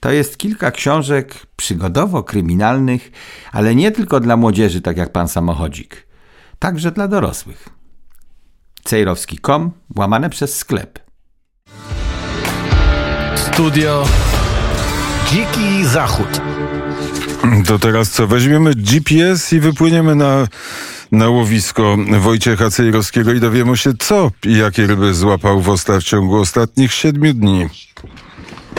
[0.00, 3.10] To jest kilka książek przygodowo-kryminalnych,
[3.52, 6.06] ale nie tylko dla młodzieży, tak jak pan samochodzik,
[6.58, 7.68] także dla dorosłych.
[8.84, 10.98] Cejrowski.com, łamane przez sklep.
[13.36, 14.04] Studio
[15.30, 16.40] Dziki Zachód.
[17.66, 18.26] To teraz co?
[18.26, 20.46] Weźmiemy GPS i wypłyniemy na
[21.12, 26.02] na łowisko Wojciecha Cejrowskiego i dowiemy się, co i jakie ryby złapał w, osta w
[26.02, 27.68] ciągu ostatnich siedmiu dni.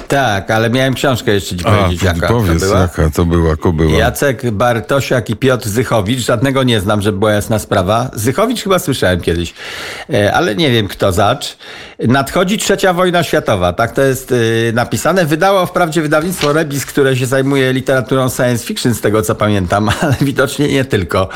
[0.07, 2.79] Tak, ale miałem książkę jeszcze ci powiedzieć, A, jaka powiedz, to była.
[2.79, 3.97] jaka to była, była.
[3.97, 6.19] Jacek Bartosiak i Piotr Zychowicz.
[6.19, 8.11] Żadnego nie znam, żeby była jasna sprawa.
[8.13, 9.53] Zychowicz chyba słyszałem kiedyś,
[10.13, 11.57] e, ale nie wiem kto zacz.
[11.99, 14.35] Nadchodzi trzecia wojna światowa, tak to jest e,
[14.73, 15.25] napisane.
[15.25, 20.15] Wydało wprawdzie wydawnictwo Rebis, które się zajmuje literaturą science fiction, z tego co pamiętam, ale
[20.21, 21.29] widocznie nie tylko.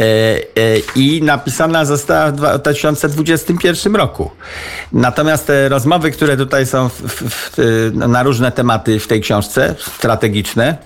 [0.00, 4.30] E, e, I napisana została w 2021 roku.
[4.92, 7.56] Natomiast te rozmowy, które tutaj są w, w,
[7.92, 10.76] na różne tematy w tej książce, strategiczne,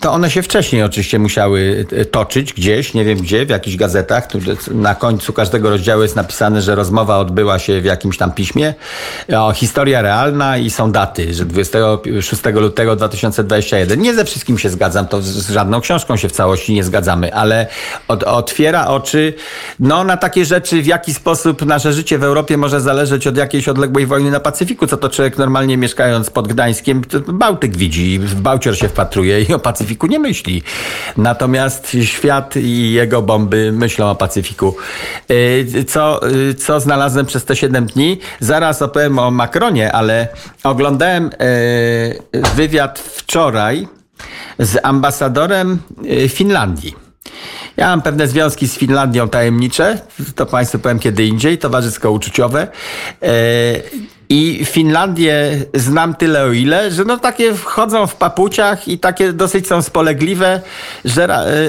[0.00, 4.28] to one się wcześniej oczywiście musiały e, toczyć gdzieś, nie wiem gdzie, w jakichś gazetach.
[4.70, 8.74] Na końcu każdego rozdziału jest napisane, że rozmowa odbyła się w jakimś tam piśmie.
[9.36, 14.00] O, historia realna i są daty, że 26 lutego 2021.
[14.00, 17.66] Nie ze wszystkim się zgadzam, to z żadną książką się w całości nie zgadzamy, ale
[18.08, 19.34] od, otwiera oczy
[19.80, 23.68] no, na takie rzeczy, w jaki sposób nasze życie w Europie może zależeć od jakiejś
[23.68, 28.76] odległej wojny na Pacyfiku, co to człowiek normalnie mieszkając pod Gdańskiem, Bałtyk widzi, w Bałcior
[28.76, 30.62] się wpatruje i o Pacyfiku nie myśli.
[31.16, 34.76] Natomiast świat i jego bomby myślą o Pacyfiku.
[35.28, 38.18] Yy, Co, yy, co znalazłem przez te 7 dni?
[38.40, 40.28] Zaraz opowiem o Macronie, ale
[40.64, 41.30] oglądałem
[42.32, 43.88] yy, wywiad wczoraj
[44.58, 45.78] z ambasadorem
[46.28, 46.94] Finlandii.
[47.76, 49.98] Ja mam pewne związki z Finlandią tajemnicze,
[50.34, 52.66] to Państwu powiem kiedy indziej, towarzysko-uczuciowe.
[54.30, 59.32] E, I Finlandię znam tyle o ile, że no takie chodzą w papuciach i takie
[59.32, 60.60] dosyć są spolegliwe,
[61.04, 61.24] że,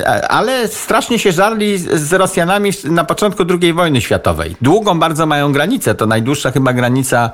[0.06, 4.56] e, ale strasznie się żarli z Rosjanami na początku II wojny światowej.
[4.62, 7.32] Długą bardzo mają granicę, to najdłuższa chyba granica e,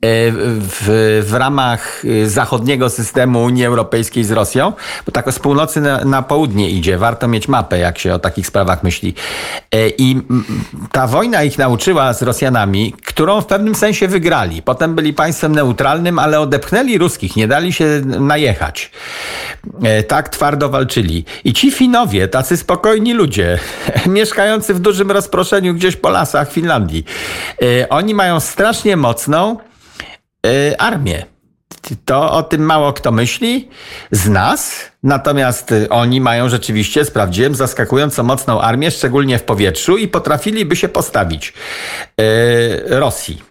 [0.00, 4.72] w, w ramach zachodniego systemu Unii Europejskiej z Rosją,
[5.06, 6.98] bo tak z północy na, na południe idzie.
[6.98, 9.14] Warto mieć mapę, jak się o takich sprawach myśli.
[9.72, 10.22] E, I
[10.92, 14.62] ta wojna ich nauczyła z Rosjanami, którą w pewnym sensie wygrali.
[14.66, 18.90] Potem byli państwem neutralnym, ale odepchnęli ruskich, nie dali się najechać.
[19.82, 21.24] E, Tak twardo walczyli.
[21.44, 23.58] I ci Finowie, tacy spokojni ludzie,
[24.06, 27.04] mieszkający w dużym rozproszeniu gdzieś po lasach Finlandii,
[27.62, 29.56] e, oni mają strasznie mocną
[30.46, 31.26] e, armię.
[32.04, 33.68] To o tym mało kto myśli
[34.10, 40.76] z nas, natomiast oni mają rzeczywiście, sprawdziłem, zaskakująco mocną armię, szczególnie w powietrzu i potrafiliby
[40.76, 41.52] się postawić
[42.86, 43.42] Rosji.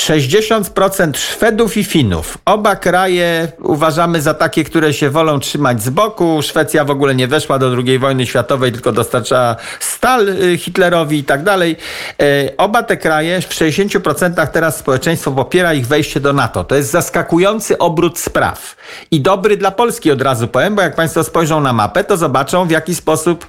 [0.00, 2.38] 60% Szwedów i Finów.
[2.44, 6.42] Oba kraje uważamy za takie, które się wolą trzymać z boku.
[6.42, 11.24] Szwecja w ogóle nie weszła do II wojny światowej, tylko dostarczała stal y, Hitlerowi i
[11.24, 11.76] tak dalej.
[12.22, 16.64] E, Oba te kraje w 60% teraz społeczeństwo popiera ich wejście do NATO.
[16.64, 18.76] To jest zaskakujący obrót spraw.
[19.10, 22.66] I dobry dla Polski od razu powiem, bo jak Państwo spojrzą na mapę, to zobaczą
[22.66, 23.46] w jaki sposób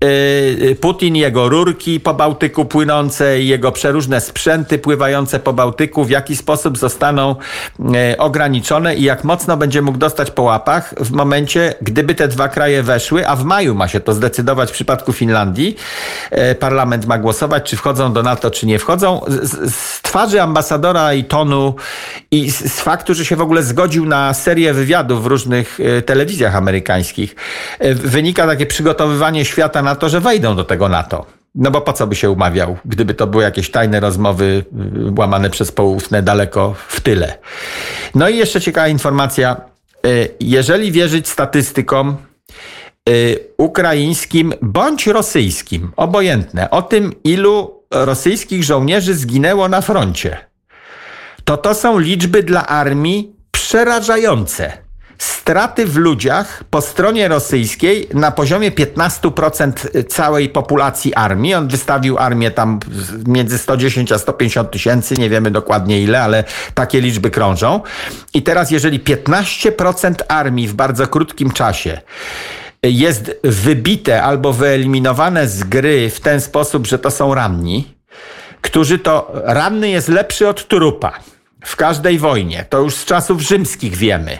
[0.00, 6.10] e, Putin, jego rurki po Bałtyku płynące i jego przeróżne sprzęty pływające po Bałtyku, w
[6.10, 7.36] jaki sposób zostaną
[7.94, 12.48] e, ograniczone i jak mocno będzie mógł dostać po łapach w momencie, gdyby te dwa
[12.48, 15.76] kraje weszły, a w maju ma się to zdecydować w przypadku Finlandii.
[16.30, 19.20] E, Parlament ma głosować, czy wchodzą do NATO, czy nie wchodzą.
[19.28, 21.74] Z, twarzy ambasadora i tonu
[22.30, 26.56] i z, faktu, że się w ogóle zgodził na serię wywiadów w różnych e, telewizjach
[26.56, 27.36] amerykańskich,
[27.94, 31.43] wynika takie przygotowywanie świata na to, że wejdą do tego NATO.
[31.54, 34.64] No bo po co by się umawiał, gdyby to były jakieś tajne rozmowy
[35.08, 37.38] y, łamane przez poufne daleko w tyle.
[38.14, 39.56] No i jeszcze ciekawa informacja.
[40.06, 42.16] Y, Jeżeli wierzyć statystykom
[43.08, 50.36] y, ukraińskim bądź rosyjskim, obojętne, o tym ilu rosyjskich żołnierzy zginęło na froncie,
[51.44, 54.83] to to są liczby dla armii przerażające.
[55.18, 61.54] Straty w ludziach po stronie rosyjskiej na poziomie 15% całej populacji armii.
[61.54, 62.80] On wystawił armię tam
[63.26, 67.80] między 110 a 150 tysięcy, nie wiemy dokładnie ile, ale takie liczby krążą.
[68.34, 72.00] I teraz, jeżeli 15% armii w bardzo krótkim czasie
[72.82, 77.94] jest wybite albo wyeliminowane z gry w ten sposób, że to są ranni,
[78.60, 81.12] którzy to ranny jest lepszy od trupa
[81.64, 82.64] w każdej wojnie.
[82.68, 84.38] To już z czasów rzymskich wiemy.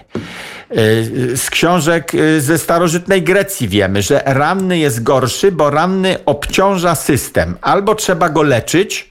[0.77, 6.95] Y, Z książek y, ze starożytnej Grecji wiemy, że ranny jest gorszy, bo ranny obciąża
[6.95, 7.57] system.
[7.61, 9.11] Albo trzeba go leczyć,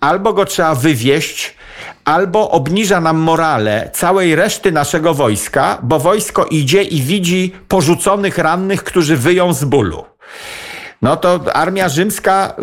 [0.00, 1.54] albo go trzeba wywieźć,
[2.04, 8.84] albo obniża nam morale całej reszty naszego wojska, bo wojsko idzie i widzi porzuconych rannych,
[8.84, 10.04] którzy wyją z bólu.
[11.02, 12.54] No to armia rzymska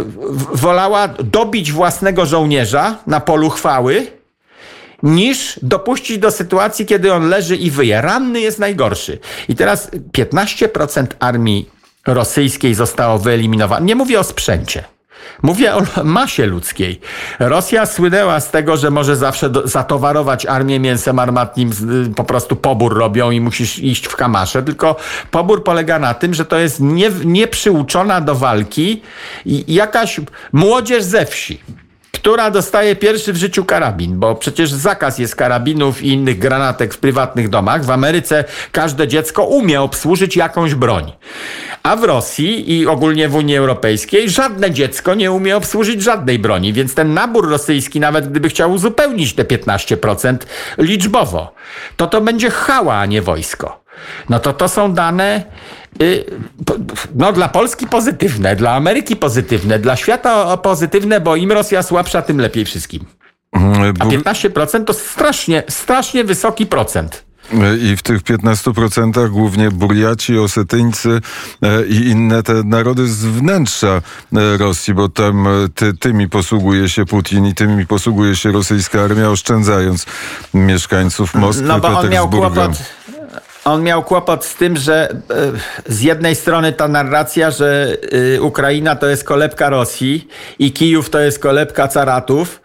[0.54, 4.08] wolała dobić własnego żołnierza na polu chwały,
[5.04, 8.02] niż dopuścić do sytuacji, kiedy on leży i wyje.
[8.02, 9.20] Ranny jest najgorszy.
[9.50, 11.70] I teraz 15% armii
[12.08, 13.86] rosyjskiej zostało wyeliminowane.
[13.86, 14.84] Nie mówię o sprzęcie.
[15.42, 17.00] Mówię o masie ludzkiej.
[17.40, 21.72] Rosja słynęła z tego, że może zawsze do, zatowarować armię mięsem armatnim,
[22.10, 24.96] y, po prostu pobór robią i musisz iść w kamasze, tylko
[25.32, 29.02] pobór polega na tym, że to jest nie, nieprzyuczona do walki
[29.68, 30.20] jakaś
[30.54, 31.60] młodzież ze wsi
[32.28, 36.98] która dostaje pierwszy w życiu karabin, bo przecież zakaz jest karabinów i innych granatek w
[36.98, 37.86] prywatnych domach.
[37.86, 41.12] W Ameryce każde dziecko umie obsłużyć jakąś broń.
[41.84, 46.74] A w Rosji i ogólnie w Unii Europejskiej żadne dziecko nie umie obsłużyć żadnej broni,
[46.74, 50.38] więc ten nabór rosyjski, nawet gdyby chciał uzupełnić te 15%
[50.78, 51.54] liczbowo,
[51.98, 53.87] to to będzie chała, a nie wojsko.
[54.30, 55.44] No to to są dane
[56.02, 56.26] y,
[57.16, 62.42] no, dla Polski pozytywne, dla Ameryki pozytywne, dla świata pozytywne, bo im Rosja słabsza, tym
[62.42, 63.06] lepiej wszystkim.
[63.54, 67.28] Mhm, a 15% to strasznie, strasznie wysoki procent.
[67.82, 71.22] I w tych 15% głównie Burjaci, Osetyńcy
[71.64, 76.90] e, i inne te narody z wnętrza e, Rosji, bo tam e, ty, tymi posługuje
[76.90, 80.06] się Putin i tymi posługuje się rosyjska armia, oszczędzając
[80.54, 82.72] mieszkańców Moskwy, no bo on miał kłopot
[83.68, 85.16] on miał kłopot z tym, że e,
[85.86, 87.98] z jednej strony ta narracja, że
[88.36, 90.28] e, Ukraina to jest kolebka Rosji
[90.60, 92.62] i Kijów to jest kolebka caratów,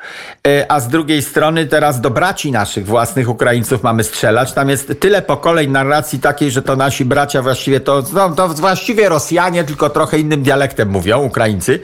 [0.46, 4.52] e, a z drugiej strony teraz do braci naszych własnych Ukraińców mamy strzelać.
[4.52, 9.08] Tam jest tyle pokoleń narracji takiej, że to nasi bracia właściwie to, no, to właściwie
[9.08, 11.80] Rosjanie, tylko trochę innym dialektem mówią, Ukraińcy.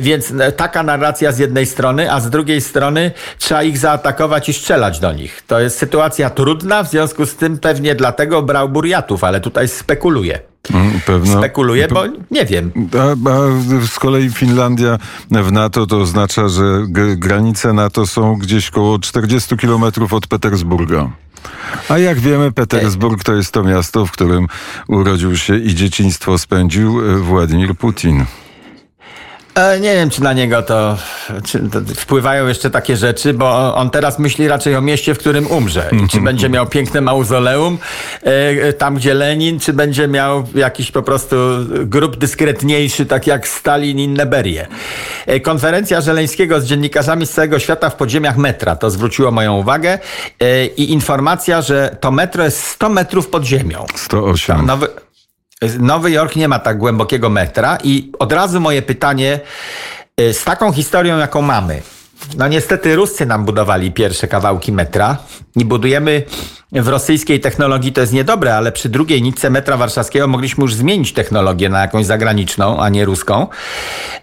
[0.00, 5.00] Więc taka narracja z jednej strony, a z drugiej strony trzeba ich zaatakować i strzelać
[5.00, 5.42] do nich.
[5.46, 9.68] To jest sytuacja trudna, w związku z tym pewnie dla dlatego brał Burjatów, ale tutaj
[9.68, 10.40] spekuluje.
[10.74, 11.38] Mm, pewno.
[11.38, 12.72] Spekuluje, bo nie wiem.
[12.98, 14.98] A, a, z kolei Finlandia
[15.30, 16.64] w NATO to oznacza, że
[17.16, 21.10] granice NATO są gdzieś koło 40 kilometrów od Petersburga.
[21.88, 24.46] A jak wiemy, Petersburg to jest to miasto, w którym
[24.88, 28.24] urodził się i dzieciństwo spędził e, Władimir Putin.
[29.58, 30.96] E, nie wiem, czy na niego to,
[31.72, 35.90] to, wpływają jeszcze takie rzeczy, bo on teraz myśli raczej o mieście, w którym umrze.
[36.04, 37.78] I czy będzie miał piękne mauzoleum
[38.22, 41.36] e, tam, gdzie Lenin, czy będzie miał jakiś po prostu
[41.84, 44.66] grup dyskretniejszy, tak jak Stalin i Neberię.
[45.26, 48.76] E, konferencja Żeleńskiego z dziennikarzami z całego świata w podziemiach metra.
[48.76, 49.98] To zwróciło moją uwagę.
[50.76, 53.86] I informacja, że to metro jest 100 metrów pod ziemią.
[53.94, 54.66] 108.
[54.66, 54.88] Nowy,
[55.78, 59.40] Nowy Jork nie ma tak głębokiego metra i od razu moje pytanie
[60.20, 61.82] y, z taką historią, jaką mamy.
[62.36, 65.16] No niestety Ruscy nam budowali pierwsze kawałki metra
[65.56, 66.22] i budujemy
[66.72, 71.12] w rosyjskiej technologii, to jest niedobre, ale przy drugiej nitce metra warszawskiego mogliśmy już zmienić
[71.12, 73.46] technologię na jakąś zagraniczną, a nie ruską.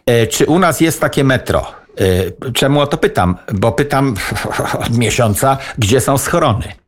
[0.09, 1.65] Y, czy u nas jest takie metro?
[2.01, 3.37] Y, czemu o to pytam?
[3.53, 4.15] Bo pytam
[4.85, 6.84] od miesiąca, gdzie są schrony.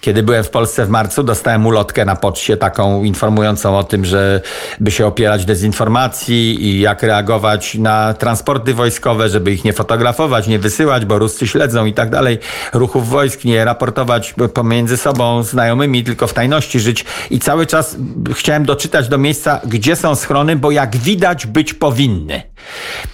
[0.00, 4.40] Kiedy byłem w Polsce w marcu, dostałem ulotkę na poczcie taką informującą o tym, że
[4.80, 10.58] by się opierać dezinformacji i jak reagować na transporty wojskowe, żeby ich nie fotografować, nie
[10.58, 12.38] wysyłać, bo Ruscy śledzą i tak dalej,
[12.72, 17.04] ruchów wojsk, nie raportować pomiędzy sobą, znajomymi, tylko w tajności żyć.
[17.30, 17.96] I cały czas
[18.34, 22.42] chciałem doczytać do miejsca, gdzie są schrony, bo jak widać być powinny.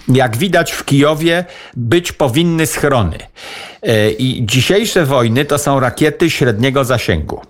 [0.08, 1.44] Jak widać w Kijowie
[1.76, 3.18] być powinny schrony.
[3.82, 7.40] E, I dzisiejsze wojny to są rakiety średniego zasięgu.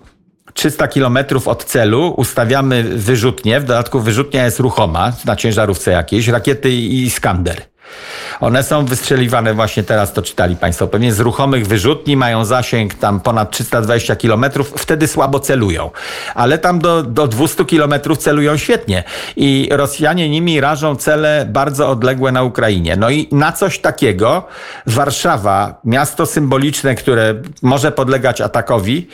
[0.53, 6.71] 300 kilometrów od celu ustawiamy wyrzutnie, w dodatku wyrzutnia jest ruchoma na ciężarówce jakiejś, rakiety
[6.71, 7.61] Iskander.
[8.39, 13.19] One są wystrzeliwane właśnie teraz, to czytali Państwo pewnie, z ruchomych wyrzutni, mają zasięg tam
[13.19, 14.45] ponad 320 km,
[14.77, 15.91] wtedy słabo celują.
[16.35, 19.03] Ale tam do, do 200 km celują świetnie.
[19.35, 22.95] I Rosjanie nimi rażą cele bardzo odległe na Ukrainie.
[22.95, 24.47] No i na coś takiego
[24.87, 29.07] Warszawa, miasto symboliczne, które może podlegać atakowi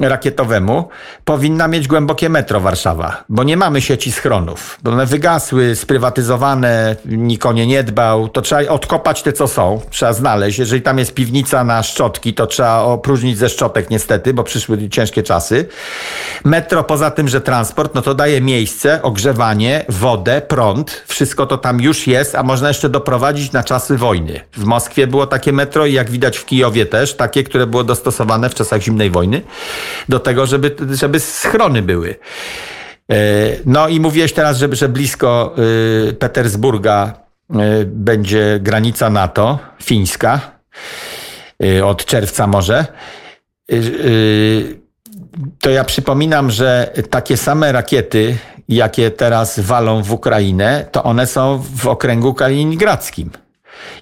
[0.00, 0.88] rakietowemu,
[1.24, 4.78] powinna mieć głębokie metro Warszawa, bo nie mamy sieci schronów.
[4.84, 6.96] One wygasły, sprywatyzowane,
[7.44, 7.84] o nie nie
[8.32, 9.80] to trzeba odkopać te, co są.
[9.90, 10.58] Trzeba znaleźć.
[10.58, 15.22] Jeżeli tam jest piwnica na szczotki, to trzeba opróżnić ze szczotek niestety, bo przyszły ciężkie
[15.22, 15.68] czasy.
[16.44, 21.02] Metro, poza tym, że transport, no to daje miejsce, ogrzewanie, wodę, prąd.
[21.06, 24.40] Wszystko to tam już jest, a można jeszcze doprowadzić na czasy wojny.
[24.52, 28.50] W Moskwie było takie metro i jak widać w Kijowie też, takie, które było dostosowane
[28.50, 29.42] w czasach zimnej wojny
[30.08, 32.16] do tego, żeby, żeby schrony były.
[33.10, 33.16] E,
[33.66, 35.54] no i mówiłeś teraz, że, że blisko
[36.08, 37.14] y, Petersburga
[37.86, 40.40] będzie granica NATO, fińska,
[41.64, 42.86] y, od czerwca może.
[43.72, 44.80] Y,
[45.60, 48.36] to ja przypominam, że takie same rakiety,
[48.68, 53.30] jakie teraz walą w Ukrainę, to one są w okręgu kaliningradzkim.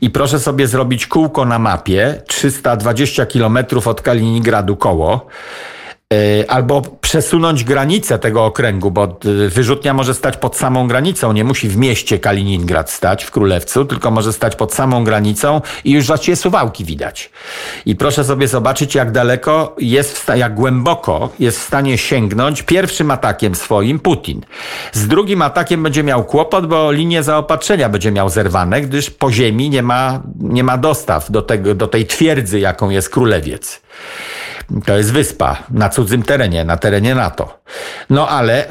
[0.00, 5.77] I proszę sobie zrobić kółko na mapie, 320 kilometrów od Kaliningradu koło E,
[6.48, 11.68] albo przesunąć granicę tego okręgu, bo e, wyrzutnia może stać pod samą granicą, nie musi
[11.68, 16.36] w mieście Kaliningrad stać, w Królewcu, tylko może stać pod samą granicą i już właściwie
[16.36, 17.30] suwałki widać.
[17.86, 23.54] I proszę sobie zobaczyć, jak daleko jest, jak głęboko jest w stanie sięgnąć pierwszym atakiem
[23.54, 24.40] swoim Putin.
[24.92, 29.70] Z drugim atakiem będzie miał kłopot, bo linię zaopatrzenia będzie miał zerwane, gdyż po ziemi
[29.70, 33.80] nie ma, nie ma dostaw do, tego, do tej twierdzy, jaką jest Królewiec.
[34.86, 37.58] To jest wyspa na cudzym terenie, na terenie NATO.
[38.10, 38.66] No ale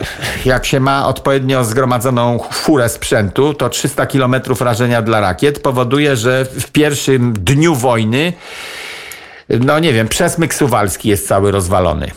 [0.46, 6.46] jak się ma odpowiednio zgromadzoną furę sprzętu, to 300 km rażenia dla rakiet powoduje, że
[6.46, 8.34] w pierwszym dniu wojny,
[9.50, 12.12] no nie wiem, przesmyk suwalski jest cały rozwalony.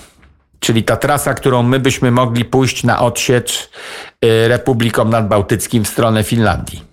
[0.60, 3.70] Czyli ta trasa, którą my byśmy mogli pójść na odsiecz
[4.24, 6.89] y, Republikom Nadbałtyckim w stronę Finlandii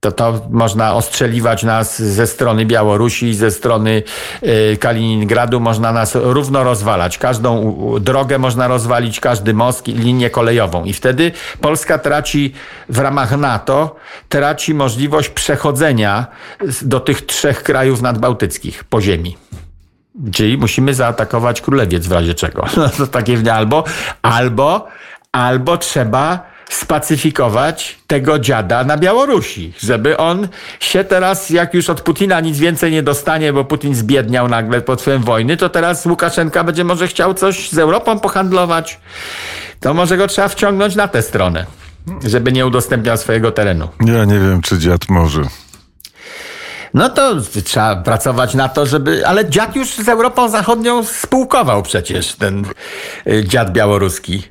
[0.00, 4.02] to to można ostrzeliwać nas ze strony Białorusi, ze strony
[4.42, 7.18] y, Kaliningradu, można nas równo rozwalać.
[7.18, 10.84] Każdą drogę można rozwalić, każdy most, linię kolejową.
[10.84, 12.54] I wtedy Polska traci
[12.88, 13.96] w ramach NATO,
[14.28, 16.26] traci możliwość przechodzenia
[16.82, 19.36] do tych trzech krajów nadbałtyckich po ziemi.
[20.32, 22.64] Czyli musimy zaatakować królewiec w razie czego.
[22.76, 23.84] No to takie albo,
[24.22, 24.88] albo,
[25.32, 30.48] albo trzeba spacyfikować tego dziada na Białorusi, żeby on
[30.80, 35.00] się teraz, jak już od Putina nic więcej nie dostanie, bo Putin zbiedniał nagle pod
[35.00, 39.00] wpływem wojny, to teraz Łukaszenka będzie może chciał coś z Europą pohandlować.
[39.80, 41.66] To może go trzeba wciągnąć na tę stronę,
[42.24, 43.88] żeby nie udostępniał swojego terenu.
[44.06, 45.42] Ja nie wiem, czy dziad może.
[46.94, 49.26] No to trzeba pracować na to, żeby.
[49.26, 52.64] Ale dziad już z Europą Zachodnią spółkował przecież, ten
[53.26, 54.42] y, dziad białoruski.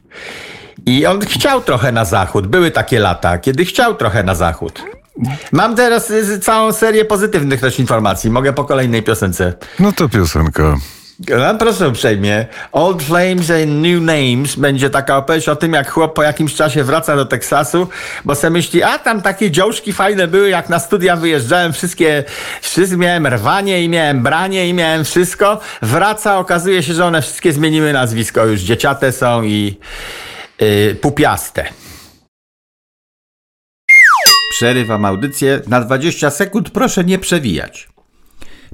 [0.86, 2.48] I on chciał trochę na zachód.
[2.48, 4.84] Były takie lata, kiedy chciał trochę na zachód.
[5.52, 8.30] Mam teraz y, całą serię pozytywnych też informacji.
[8.30, 9.54] Mogę po kolejnej piosence.
[9.80, 10.76] No to piosenka.
[11.30, 12.46] No, proszę uprzejmie.
[12.72, 16.84] Old Flames and New Names będzie taka opowieść o tym, jak chłop po jakimś czasie
[16.84, 17.88] wraca do Teksasu,
[18.26, 22.24] bo se myśli, a tam takie działszki fajne były, jak na studia wyjeżdżałem, wszystkie,
[22.62, 25.60] wszystkie miałem rwanie i miałem branie i miałem wszystko.
[25.82, 29.78] Wraca, okazuje się, że one wszystkie zmieniły nazwisko, już dzieciate są i
[30.60, 31.66] yy, pupiaste.
[34.52, 37.90] Przerywam audycję na 20 sekund, proszę nie przewijać.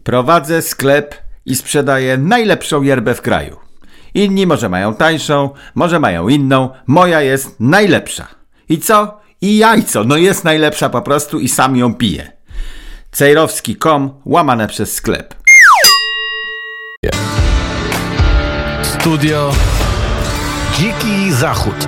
[0.04, 1.16] Prowadzę sklep
[1.46, 3.60] i sprzedaję najlepszą yerbę w kraju.
[4.14, 8.28] Inni może mają tańszą, może mają inną, moja jest najlepsza.
[8.70, 9.22] I co?
[9.42, 12.32] I jajco, no jest najlepsza po prostu i sam ją piję.
[13.12, 15.36] Cejrowski.com, łamane przez sklep.
[18.84, 19.52] Studio
[20.78, 21.88] Dziki Zachód.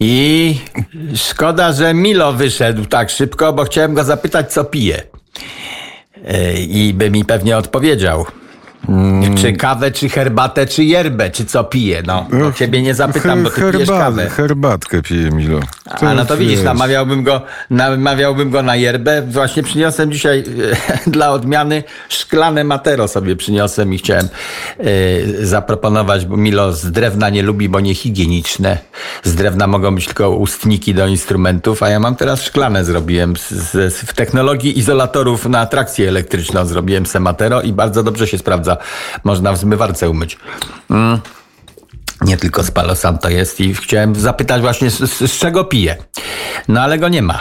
[0.00, 0.54] I
[1.14, 5.02] szkoda, że Milo wyszedł tak szybko, bo chciałem go zapytać, co pije.
[6.24, 8.26] E, I by mi pewnie odpowiedział.
[8.88, 9.36] Mm.
[9.36, 12.02] Czy kawę, czy herbatę, czy yerbę, czy co pije?
[12.06, 14.28] No, bo ciebie nie zapytam, bo ty Herba, pijesz kawę.
[14.28, 15.60] Herbatkę pije Milo.
[16.00, 19.22] To A no to widzisz, namawiałbym go, namawiałbym go na yerbę.
[19.22, 20.44] Właśnie przyniosłem dzisiaj
[21.06, 24.28] dla odmiany szklane matero sobie przyniosłem i chciałem
[24.80, 28.78] y, zaproponować, bo Milo z drewna nie lubi, bo nie higieniczne.
[29.24, 33.36] Z drewna mogą być tylko ustniki do instrumentów, a ja mam teraz szklane zrobiłem.
[33.36, 38.38] Z, z, w technologii izolatorów na trakcję elektryczną zrobiłem se matero i bardzo dobrze się
[38.38, 38.69] sprawdza
[39.24, 40.38] można w zmywarce umyć.
[40.90, 41.20] Mm.
[42.20, 45.96] Nie tylko z Palo Santo jest i chciałem zapytać właśnie z, z, z, czego pije.
[46.68, 47.40] No ale go nie ma.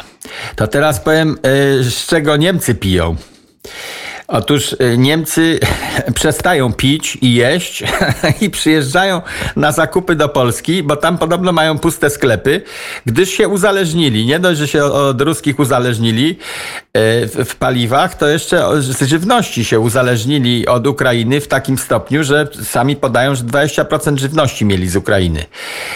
[0.55, 1.38] To teraz powiem,
[1.77, 3.15] yy, z czego Niemcy piją.
[4.32, 5.59] Otóż y, Niemcy
[6.15, 7.84] przestają pić i jeść
[8.41, 9.21] i przyjeżdżają
[9.55, 12.61] na zakupy do Polski, bo tam podobno mają puste sklepy,
[13.05, 14.25] gdyż się uzależnili.
[14.25, 19.80] Nie dość, że się od ruskich uzależnili y, w paliwach, to jeszcze z żywności się
[19.80, 25.45] uzależnili od Ukrainy w takim stopniu, że sami podają, że 20% żywności mieli z Ukrainy.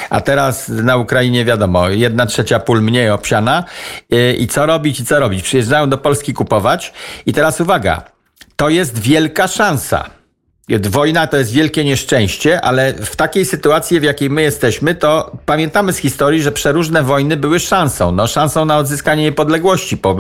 [0.10, 3.64] A teraz na Ukrainie wiadomo, jedna trzecia pól mniej obsiana
[4.14, 5.44] y, i co robić i co robić?
[5.44, 6.94] Przyjeżdżają do Polski kupować
[7.26, 8.14] i teraz uwaga,
[8.64, 10.10] to jest wielka szansa.
[10.70, 15.94] Wojna to jest wielkie nieszczęście, ale w takiej sytuacji, w jakiej my jesteśmy, to pamiętamy
[15.94, 18.12] z historii, że przeróżne wojny były szansą.
[18.12, 20.18] No, szansą na odzyskanie niepodległości po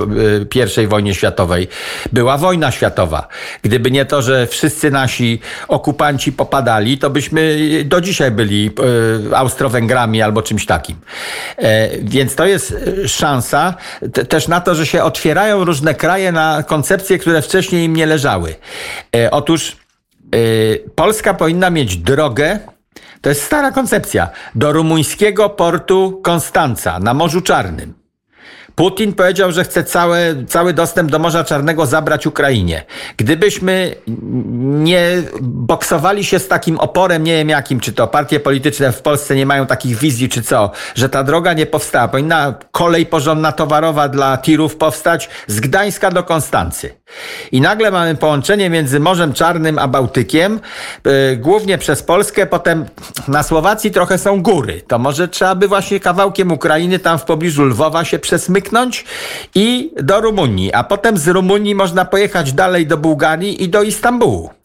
[0.56, 1.68] y, I wojnie światowej.
[2.12, 3.28] Była wojna światowa.
[3.62, 8.72] Gdyby nie to, że wszyscy nasi okupanci popadali, to byśmy do dzisiaj byli
[9.32, 10.96] y, Austro-Węgrami albo czymś takim.
[11.58, 12.76] E, więc to jest
[13.08, 13.76] szansa
[14.30, 18.56] też na to, że się otwierają różne kraje na koncepcje, które wcześniej im nie leżały.
[19.16, 19.83] E, otóż
[20.96, 22.60] Polska powinna mieć drogę,
[23.22, 28.03] to jest stara koncepcja, do rumuńskiego portu Konstanca na Morzu Czarnym.
[28.76, 32.84] Putin powiedział, że chce cały, cały dostęp do Morza Czarnego zabrać Ukrainie.
[33.18, 33.96] Gdybyśmy
[34.64, 39.36] nie boksowali się z takim oporem, nie wiem jakim, czy to partie polityczne w Polsce
[39.36, 42.08] nie mają takich wizji, czy co, że ta droga nie powstała.
[42.08, 46.94] Powinna kolej porządna towarowa dla tirów powstać z Gdańska do Konstancy.
[47.52, 50.60] I nagle mamy połączenie między Morzem Czarnym a Bałtykiem,
[51.06, 52.86] yy, głównie przez Polskę, potem
[53.28, 54.82] na Słowacji trochę są góry.
[54.88, 58.20] To może trzeba by właśnie kawałkiem Ukrainy tam w pobliżu Lwowa się
[59.56, 64.63] i do Rumunii, a potem z Rumunii można pojechać dalej do Bułgarii i do Istambułu.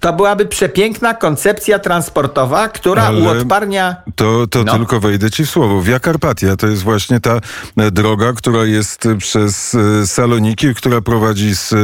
[0.00, 3.96] To byłaby przepiękna koncepcja transportowa, która Ale uodparnia.
[4.16, 4.72] To, to No.
[4.76, 5.82] tylko wejdę ci w słowo.
[5.82, 7.40] Via Carpatia to jest właśnie ta
[7.76, 11.74] e, droga, która jest e, przez e, Saloniki, która prowadzi z,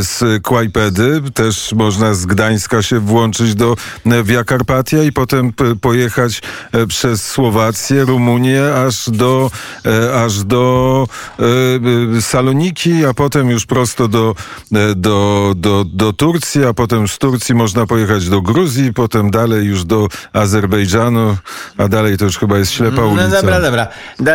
[0.00, 1.22] z Kłajpedy.
[1.34, 3.76] Też można z Gdańska się włączyć do
[4.24, 6.42] Via Carpatia i potem pojechać
[6.88, 9.50] przez Słowację, Rumunię, aż do,
[10.24, 11.06] aż do
[12.20, 14.34] Saloniki, a potem już prosto do,
[14.96, 19.84] do, do, do Turcji, a potem z Turcji można pojechać do Gruzji, potem dalej już
[19.84, 21.36] do Azerbejdżanu,
[21.78, 23.28] a dalej to już chyba jest ślepa ulica.
[23.28, 23.86] No dobra, dobra.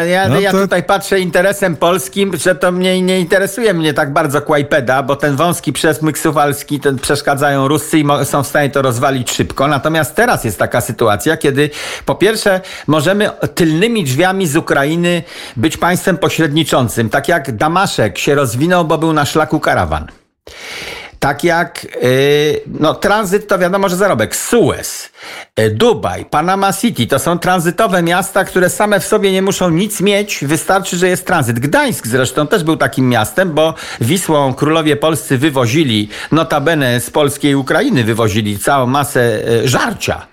[0.05, 4.13] Ja, No ja to- tutaj patrzę interesem polskim, że to mnie nie interesuje mnie tak
[4.13, 8.82] bardzo Kłajpeda, bo ten wąski przesmyk suwalski, ten przeszkadzają Ruscy i są w stanie to
[8.82, 9.67] rozwalić szybko.
[9.67, 11.69] Natomiast teraz jest taka sytuacja, kiedy
[12.05, 15.24] po pierwsze możemy tylnymi drzwiami z Ukrainy
[15.57, 20.07] być państwem pośredniczącym, tak jak Damaszek się rozwinął, bo był na szlaku karawan.
[21.24, 24.36] Tak jak yy, no, tranzyt to wiadomo, że zarobek.
[24.36, 25.09] Suez,
[25.57, 30.01] yy, Dubaj, Panama City to są tranzytowe miasta, które same w sobie nie muszą nic
[30.01, 31.59] mieć, wystarczy, że jest tranzyt.
[31.59, 38.03] Gdańsk zresztą też był takim miastem, bo Wisłą królowie polscy wywozili, notabene z polskiej Ukrainy
[38.03, 40.28] wywozili całą masę yy, żarcia.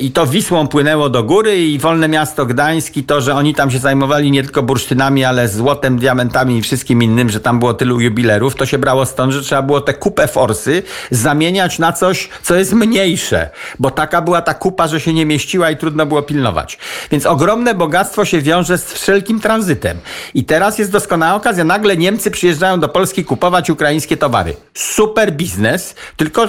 [0.00, 3.70] I to Wisłą płynęło do góry i wolne miasto Gdańsk i to, że oni tam
[3.70, 8.00] się zajmowali nie tylko bursztynami, ale złotem, diamentami i wszystkim innym, że tam było tylu
[8.00, 12.54] jubilerów, to się brało stąd, że trzeba było te kupę forsy zamieniać na coś, co
[12.54, 16.78] jest mniejsze, bo taka była ta kupa, że się nie mieściła i trudno było pilnować.
[17.10, 19.98] Więc ogromne bogactwo się wiąże z wszelkim tranzytem.
[20.34, 21.64] I teraz jest doskonała okazja.
[21.64, 24.56] Nagle Niemcy przyjeżdżają do Polski kupować ukraińskie towary.
[24.74, 26.48] Super biznes, tylko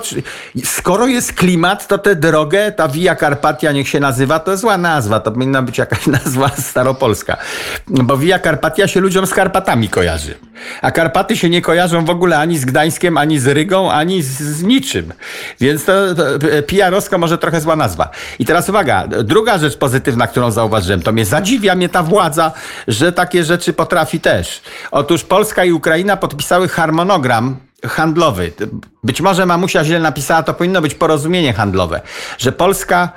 [0.64, 5.20] skoro jest klimat, to tę drogę, ta Via Carpatia niech się nazywa, to zła nazwa,
[5.20, 7.38] to powinna być jakaś nazwa staropolska.
[7.88, 10.36] Bo Via Carpatia się ludziom z Karpatami kojarzy.
[10.82, 14.42] A Karpaty się nie kojarzą w ogóle ani z Gdańskiem, ani z Rygą, ani z,
[14.42, 15.14] z niczym.
[15.60, 16.24] Więc to, to
[16.68, 18.10] PR-owsko może trochę zła nazwa.
[18.40, 22.52] I teraz uwaga, druga rzecz pozytywna, którą zauważyłem, to mnie zadziwia mnie ta władza,
[22.88, 24.62] że takie rzeczy potrafi też.
[24.92, 28.52] Otóż Polska i Ukraina podpisały harmonogram handlowy.
[29.04, 32.02] Być może mamusia źle napisała, to powinno być porozumienie handlowe,
[32.38, 33.10] że Polska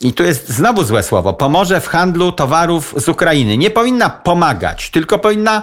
[0.00, 3.58] i tu jest znowu złe słowo, pomoże w handlu towarów z Ukrainy.
[3.58, 5.62] Nie powinna pomagać, tylko powinna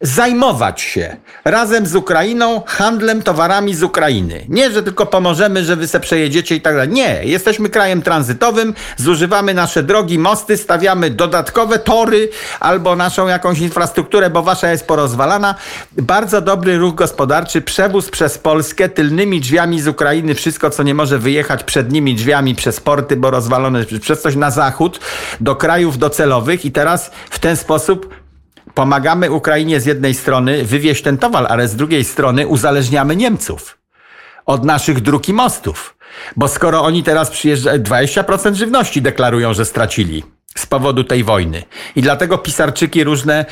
[0.00, 4.46] zajmować się razem z Ukrainą handlem towarami z Ukrainy.
[4.48, 6.88] Nie, że tylko pomożemy, że wy se przejedziecie i tak dalej.
[6.88, 12.28] Nie, jesteśmy krajem tranzytowym, zużywamy nasze drogi, mosty, stawiamy dodatkowe tory
[12.60, 15.54] albo naszą jakąś infrastrukturę, bo wasza jest porozwalana.
[15.92, 21.18] Bardzo dobry ruch gospodarczy, przewóz przez Polskę tylnymi drzwiami z Ukrainy, wszystko co nie może
[21.18, 25.00] wyjechać przednimi drzwiami przez porty, bo rozwalone przez coś na zachód,
[25.40, 28.23] do krajów docelowych i teraz w ten sposób
[28.74, 33.78] pomagamy Ukrainie z jednej strony wywieźć ten towar, ale z drugiej strony uzależniamy Niemców
[34.46, 35.96] od naszych dróg i mostów.
[36.36, 40.22] Bo skoro oni teraz przyjeżdżają, 20% żywności deklarują, że stracili
[40.56, 41.62] z powodu tej wojny.
[41.96, 43.44] I dlatego pisarczyki różne e,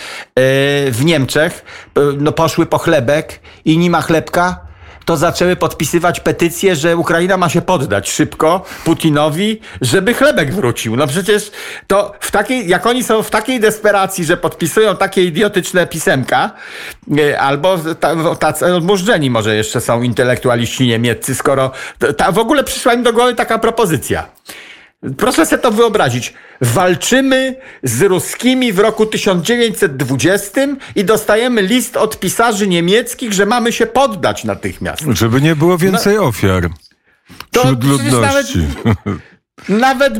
[0.90, 1.64] w Niemczech
[1.96, 4.71] e, no, poszły po chlebek i nie ma chlebka,
[5.04, 10.96] to zaczęły podpisywać petycje, że Ukraina ma się poddać szybko Putinowi, żeby chlebek wrócił.
[10.96, 11.50] No przecież
[11.86, 16.50] to w takiej, jak oni są w takiej desperacji, że podpisują takie idiotyczne pisemka,
[17.18, 21.70] e, albo ta- tacy odmurzeni może jeszcze są intelektualiści niemieccy, skoro
[22.16, 24.26] ta, w ogóle przyszła im do głowy taka propozycja.
[25.16, 26.34] Proszę sobie to wyobrazić.
[26.60, 30.60] Walczymy z ruskimi w roku 1920
[30.96, 35.02] i dostajemy list od pisarzy niemieckich, że mamy się poddać natychmiast.
[35.12, 36.68] Żeby nie było więcej ofiar No.
[37.50, 38.58] To wśród ludności.
[38.84, 39.22] Nawet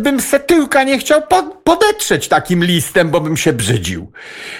[0.00, 4.12] bym se tyłka nie chciał po, podetrzeć takim listem, bo bym się brzydził.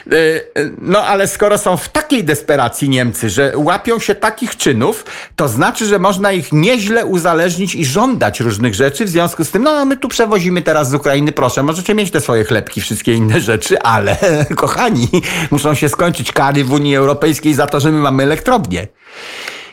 [0.07, 5.05] E, e, No ale skoro są w takiej desperacji Niemcy, że łapią się takich czynów,
[5.37, 9.05] to znaczy, że można ich nieźle uzależnić i żądać różnych rzeczy.
[9.05, 12.21] W związku z tym, no my tu przewozimy teraz z Ukrainy, proszę, możecie mieć te
[12.21, 14.17] swoje chlebki, wszystkie inne rzeczy, ale
[14.57, 15.09] kochani,
[15.51, 18.87] muszą się skończyć kary w Unii Europejskiej za to, że my mamy elektrownię.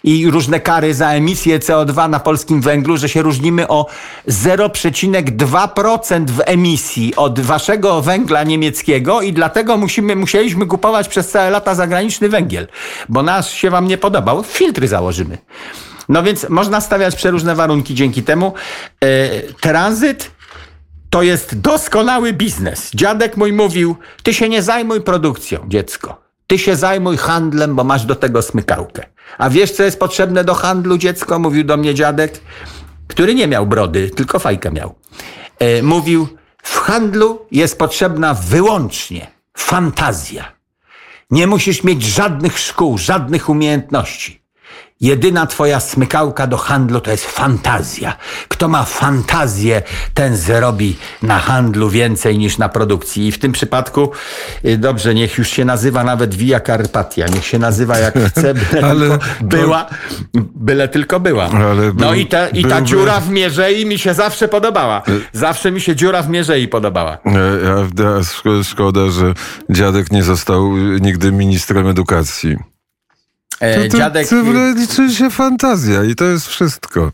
[0.03, 3.85] I różne kary za emisję CO2 na polskim węglu, że się różnimy o
[4.27, 11.75] 0,2% w emisji od waszego węgla niemieckiego i dlatego musimy, musieliśmy kupować przez całe lata
[11.75, 12.67] zagraniczny węgiel,
[13.09, 14.43] bo nasz się wam nie podobał.
[14.43, 15.37] Filtry założymy.
[16.09, 18.53] No więc można stawiać przeróżne warunki dzięki temu.
[19.01, 20.31] E, tranzyt
[21.09, 22.91] to jest doskonały biznes.
[22.93, 26.28] Dziadek mój mówił, ty się nie zajmuj produkcją, dziecko.
[26.49, 29.05] Ty się zajmuj handlem, bo masz do tego smykałkę.
[29.37, 31.39] A wiesz, co jest potrzebne do handlu, dziecko?
[31.39, 32.41] Mówił do mnie dziadek,
[33.07, 34.95] który nie miał brody, tylko fajkę miał.
[35.59, 36.27] E, mówił,
[36.63, 39.27] w handlu jest potrzebna wyłącznie
[39.57, 40.51] fantazja.
[41.31, 44.38] Nie musisz mieć żadnych szkół, żadnych umiejętności.
[45.01, 48.17] Jedyna twoja smykałka do handlu to jest fantazja.
[48.47, 49.81] Kto ma fantazję,
[50.13, 53.27] ten zrobi na handlu więcej niż na produkcji.
[53.27, 54.11] I w tym przypadku,
[54.65, 57.27] y, dobrze, niech już się nazywa nawet Via Carpatia.
[57.27, 59.85] Niech się nazywa jak chce, byle Ale tylko to- była.
[60.55, 61.49] Byle tylko była.
[61.49, 65.01] No był- i, ta, i ta byłby- dziura w Mierzei mi się zawsze podobała.
[65.33, 67.11] Zawsze mi się dziura w Mierzei podobała.
[67.25, 69.33] E, A, a szko- szkoda, że
[69.69, 72.57] dziadek nie został y, nigdy ministrem edukacji.
[73.59, 74.27] E, To, to, dziadek...
[74.29, 74.35] to
[74.75, 77.11] liczy się fantazja i to jest wszystko.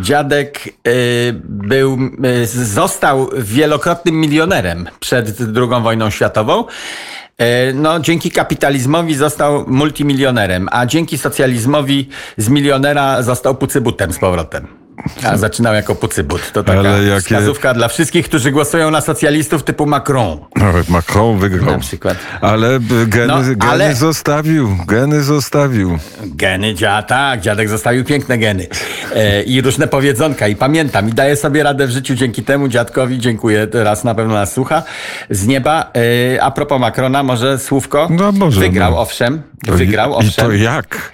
[0.00, 1.98] Dziadek y, był,
[2.42, 6.64] y, został wielokrotnym milionerem przed II wojną światową.
[6.64, 14.83] Y, No, dzięki kapitalizmowi został multimilionerem, a dzięki socjalizmowi z milionera został pucybutem z powrotem.
[15.24, 16.52] A zaczynał jako pucybut.
[16.52, 20.38] To taka Ale jakie- wskazówka dla wszystkich, którzy głosują na socjalistów typu Macron.
[20.56, 21.72] Nawet Macron wygrał.
[21.72, 22.16] Na przykład.
[22.40, 25.98] Ale b- geny, No, geny ale- zostawił, geny zostawił.
[26.24, 28.66] Geny, dzia, tak, dziadek zostawił piękne geny.
[29.14, 30.48] E, I różne powiedzonka.
[30.48, 33.18] I pamiętam, i daję sobie radę w życiu dzięki temu dziadkowi.
[33.18, 34.82] Dziękuję, teraz na pewno nas słucha.
[35.30, 35.90] Z nieba.
[36.36, 38.08] E, a propos Macrona, może słówko?
[38.10, 39.00] No, może, Wygrał, no.
[39.00, 39.42] owszem.
[39.66, 40.44] To Wygrał, i, I owszem.
[40.46, 41.12] to jak?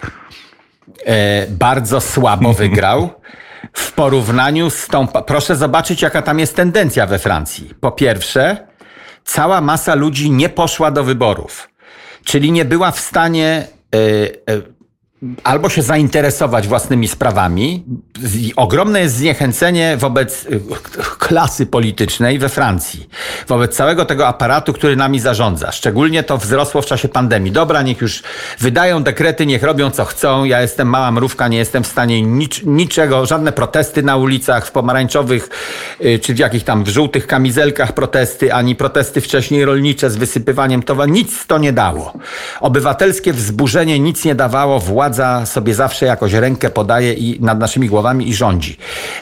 [1.06, 3.10] E, bardzo słabo wygrał.
[3.72, 5.06] W porównaniu z tą.
[5.06, 7.74] Proszę zobaczyć, jaka tam jest tendencja we Francji.
[7.80, 8.66] Po pierwsze,
[9.24, 11.68] cała masa ludzi nie poszła do wyborów,
[12.24, 13.66] czyli nie była w stanie.
[13.94, 13.98] e,
[14.54, 14.79] e,
[15.44, 17.84] Albo się zainteresować własnymi sprawami.
[18.56, 20.60] Ogromne jest zniechęcenie wobec y,
[21.18, 23.08] klasy politycznej we Francji,
[23.48, 25.72] wobec całego tego aparatu, który nami zarządza.
[25.72, 27.52] Szczególnie to wzrosło w czasie pandemii.
[27.52, 28.22] Dobra, niech już
[28.58, 30.44] wydają dekrety, niech robią co chcą.
[30.44, 34.70] Ja jestem mała mrówka, nie jestem w stanie nic, niczego, żadne protesty na ulicach, w
[34.70, 35.48] pomarańczowych
[36.04, 40.82] y, czy w jakich tam w żółtych kamizelkach protesty, ani protesty wcześniej rolnicze z wysypywaniem
[40.82, 41.12] towaru.
[41.12, 42.12] Nic to nie dało.
[42.60, 44.80] Obywatelskie wzburzenie nic nie dawało.
[45.11, 48.76] Władza sobie zawsze jakoś rękę podaje i nad naszymi głowami i rządzi.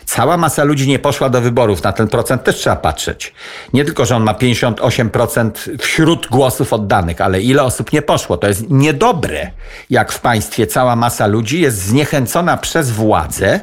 [0.05, 1.82] Cała masa ludzi nie poszła do wyborów.
[1.82, 3.34] Na ten procent też trzeba patrzeć.
[3.72, 8.36] Nie tylko, że on ma 58% wśród głosów oddanych, ale ile osób nie poszło.
[8.36, 9.51] To jest niedobre,
[9.91, 13.61] jak w państwie cała masa ludzi jest zniechęcona przez władzę,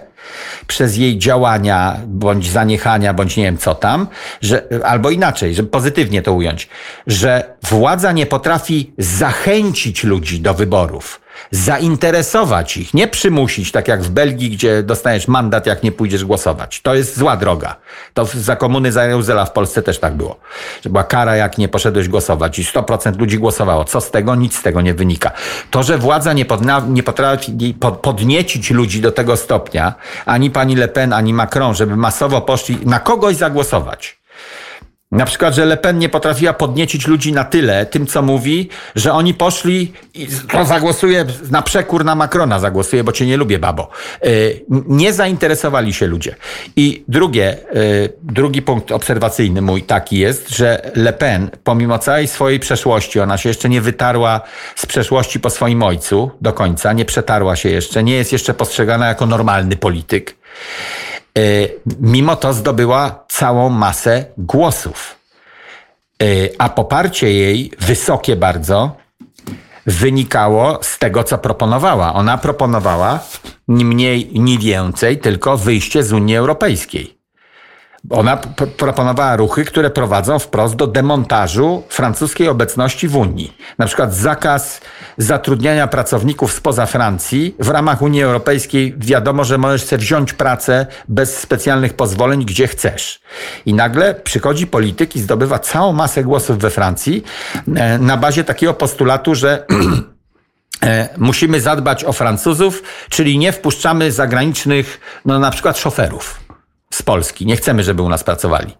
[0.67, 4.07] przez jej działania, bądź zaniechania, bądź nie wiem co tam,
[4.41, 6.69] że, albo inaczej, żeby pozytywnie to ująć,
[7.07, 14.09] że władza nie potrafi zachęcić ludzi do wyborów, zainteresować ich, nie przymusić, tak jak w
[14.09, 16.81] Belgii, gdzie dostajesz mandat, jak nie pójdziesz głosować.
[16.81, 17.75] To jest zła droga.
[18.13, 20.39] To za komuny za w Polsce też tak było.
[20.83, 23.86] Że była kara, jak nie poszedłeś głosować i 100% ludzi głosowało.
[23.86, 24.36] Co z tego?
[24.36, 25.31] Nic z tego nie wynika.
[25.71, 29.93] To, że władza nie, podna, nie potrafi pod, podniecić ludzi do tego stopnia,
[30.25, 34.24] ani pani Le Pen, ani Macron, żeby masowo poszli na kogoś zagłosować.
[35.16, 39.13] Na przykład, że Le Pen nie potrafiła podniecić ludzi na tyle tym, co mówi, że
[39.13, 43.89] oni poszli i to zagłosuje na przekór na Macrona, zagłosuje, bo cię nie lubię, babo.
[44.26, 46.36] Y, Nie zainteresowali się ludzie.
[46.76, 52.59] I drugie, y, drugi punkt obserwacyjny mój taki jest, że Le Pen, pomimo całej swojej
[52.59, 54.41] przeszłości, ona się jeszcze nie wytarła
[54.76, 59.07] z przeszłości po swoim ojcu do końca, nie przetarła się jeszcze, nie jest jeszcze postrzegana
[59.07, 60.36] jako normalny polityk.
[61.38, 65.15] Y, mimo to zdobyła całą masę głosów.
[66.23, 68.95] Y, A poparcie jej, wysokie bardzo,
[69.86, 72.13] wynikało z tego, co proponowała.
[72.13, 73.19] Ona proponowała
[73.67, 77.14] ni mniej, ni więcej, tylko wyjście z Unii Europejskiej.
[78.10, 78.38] Ona
[78.78, 83.58] proponowała ruchy, które prowadzą wprost do demontażu francuskiej obecności w Unii.
[83.78, 84.82] Na przykład zakaz
[85.18, 87.56] zatrudniania pracowników spoza Francji.
[87.60, 93.22] W ramach Unii Europejskiej wiadomo, że możesz sobie wziąć pracę bez specjalnych pozwoleń, gdzie chcesz.
[93.66, 97.24] I nagle przychodzi polityk i zdobywa całą masę głosów we Francji
[97.76, 99.66] e, na bazie takiego postulatu, że
[100.84, 106.44] E, musimy zadbać o Francuzów, czyli nie wpuszczamy zagranicznych, no na przykład szoferów
[106.95, 107.45] z Polski.
[107.45, 108.73] Nie chcemy, żeby u nas pracowali.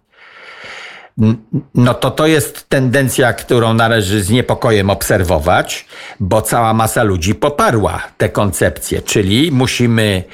[1.74, 5.86] no to to jest tendencja, którą należy z niepokojem obserwować,
[6.20, 10.24] bo cała masa ludzi poparła te koncepcje, czyli musimy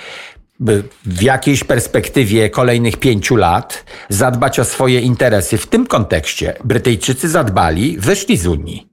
[1.05, 5.59] w jakiejś perspektywie kolejnych pięciu lat zadbać o swoje interesy.
[5.59, 8.89] W tym kontekście Brytyjczycy zadbali, wyszli z Unii.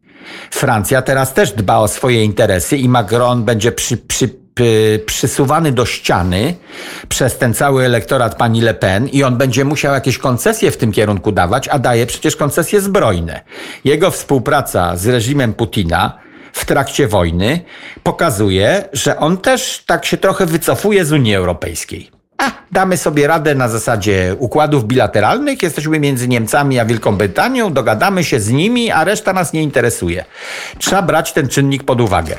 [0.51, 4.29] Francja teraz też dba o swoje interesy i Macron będzie przy, przy,
[5.05, 6.55] przysuwany do ściany
[7.09, 10.91] przez ten cały elektorat pani Le Pen i on będzie musiał jakieś koncesje w tym
[10.91, 13.41] kierunku dawać, a daje przecież koncesje zbrojne.
[13.85, 16.19] Jego współpraca z reżimem Putina
[16.53, 17.59] w trakcie wojny
[18.03, 22.11] pokazuje, że on też tak się trochę wycofuje z Unii Europejskiej.
[22.37, 28.23] A, damy sobie radę na zasadzie układów bilateralnych, jesteśmy między Niemcami a Wielką Brytanią, dogadamy
[28.23, 30.25] się z nimi, a reszta nas nie interesuje.
[30.77, 32.37] Trzeba brać ten czynnik pod uwagę.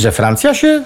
[0.00, 0.84] Że Francja się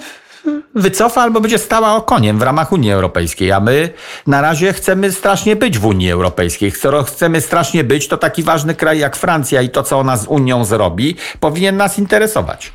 [0.75, 3.89] wycofa albo będzie stała okoniem w ramach Unii Europejskiej, a my
[4.27, 6.71] na razie chcemy strasznie być w Unii Europejskiej.
[6.71, 10.27] Skoro chcemy strasznie być, to taki ważny kraj jak Francja i to, co ona z
[10.27, 12.71] Unią zrobi, powinien nas interesować.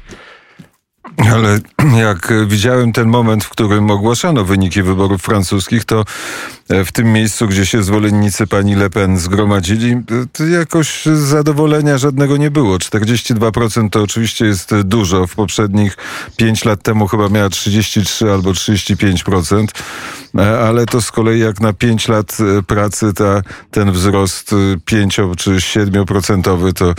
[1.32, 1.58] Ale
[2.06, 6.04] jak widziałem ten moment, w którym ogłaszano wyniki wyborów francuskich, to
[6.68, 9.92] e, w tym miejscu, gdzie się zwolennicy pani Le Pen zgromadzili,
[10.40, 12.78] e, jakoś zadowolenia żadnego nie było.
[12.78, 15.26] 42% to oczywiście jest dużo.
[15.26, 15.96] W poprzednich
[16.36, 19.66] 5 lat temu chyba miała 33 albo 35%,
[20.38, 25.50] e, ale to z kolei jak na 5 lat pracy ta, ten wzrost 5 czy
[25.50, 26.94] 7% to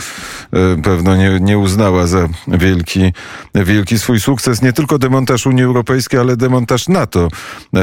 [0.82, 3.12] pewno nie, nie uznała za wielki,
[3.54, 7.28] wielki swój sukces nie tylko demontaż Unii Europejskiej, ale demontaż NATO.
[7.76, 7.78] E,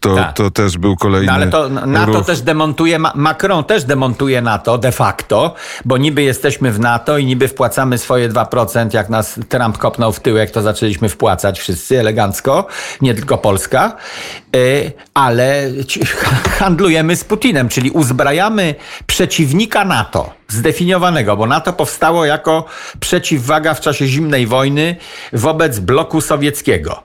[0.00, 0.36] to, tak.
[0.36, 1.26] to też był kolejny.
[1.26, 2.26] No ale to NATO ruch.
[2.26, 5.54] też demontuje, Macron też demontuje NATO de facto,
[5.84, 10.20] bo niby jesteśmy w NATO i niby wpłacamy swoje 2%, jak nas Trump kopnął w
[10.20, 12.66] tyłek, to zaczęliśmy wpłacać wszyscy elegancko,
[13.00, 13.96] nie tylko Polska,
[14.56, 14.58] e,
[15.14, 15.70] ale
[16.58, 18.74] handlujemy z Putinem, czyli uzbrajamy
[19.06, 22.64] przeciwnika NATO zdefiniowanego, bo NATO powstało jako
[23.00, 24.96] przeciwwaga w czasie zimnej wojny
[25.32, 27.02] wobec bloku sowieckiego.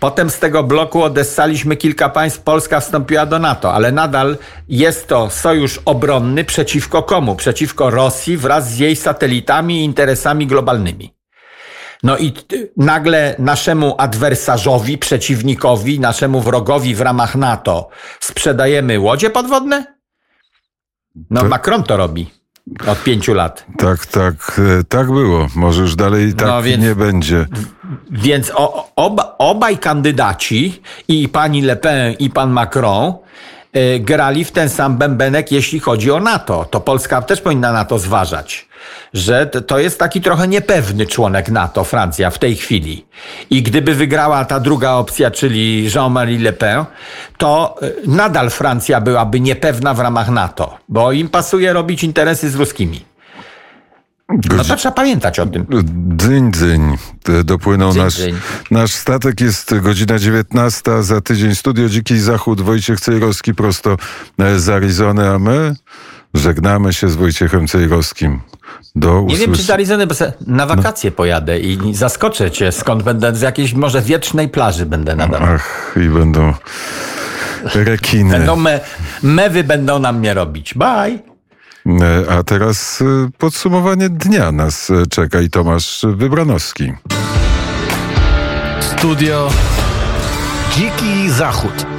[0.00, 4.36] Potem z tego bloku odessaliśmy kilka państw, Polska wstąpiła do NATO, ale nadal
[4.68, 7.36] jest to sojusz obronny przeciwko komu?
[7.36, 11.16] Przeciwko Rosji wraz z jej satelitami i interesami globalnymi.
[12.02, 12.32] No i
[12.76, 17.88] nagle naszemu adwersarzowi, przeciwnikowi, naszemu wrogowi w ramach NATO
[18.20, 19.96] sprzedajemy łodzie podwodne?
[21.30, 21.48] No, to...
[21.48, 22.30] Macron to robi.
[22.86, 23.66] Od pięciu lat.
[23.78, 25.46] Tak, tak, e, tak było.
[25.56, 27.46] Może już dalej tak no więc, nie będzie.
[28.10, 33.12] Więc o, oba, obaj kandydaci, i pani Le Pen, i pan Macron,
[34.00, 36.64] grali w ten sam bębenek, jeśli chodzi o NATO.
[36.64, 38.66] To Polska też powinna na to zważać
[39.14, 43.06] że to jest taki trochę niepewny członek NATO, Francja, w tej chwili.
[43.50, 46.84] I gdyby wygrała ta druga opcja, czyli Jean-Marie Le Pen,
[47.38, 52.54] to y, nadal Francja byłaby niepewna w ramach NATO, bo im pasuje robić interesy z
[52.54, 53.15] ruskimi.
[54.28, 55.66] No to trzeba pamiętać o tym.
[56.16, 56.96] Dzyń, dzyń.
[57.44, 58.34] Dopłynął dzyń, nasz, dzyń.
[58.70, 59.40] nasz statek.
[59.40, 61.02] Jest godzina 19.
[61.02, 62.60] Za tydzień studio Dziki Zachód.
[62.60, 63.96] Wojciech Cejrowski prosto
[64.38, 65.74] e, z Arizony, a my
[66.34, 68.40] żegnamy się z Wojciechem Cejrowskim.
[68.96, 70.14] Do Nie wiem, czy z Arizony, bo
[70.46, 71.16] na wakacje no.
[71.16, 75.42] pojadę i zaskoczę cię, skąd będę, z jakiejś może wiecznej plaży będę nadal.
[75.42, 76.54] Ach, i będą
[77.74, 78.30] rekiny.
[78.30, 78.80] Będą me,
[79.22, 80.74] mewy będą na mnie robić.
[80.74, 81.35] Bye!
[81.86, 83.04] E, a teraz e,
[83.38, 86.92] podsumowanie dnia nas e, czeka i Tomasz Wybranowski.
[88.80, 89.50] Studio
[90.72, 91.95] Dziki Zachód.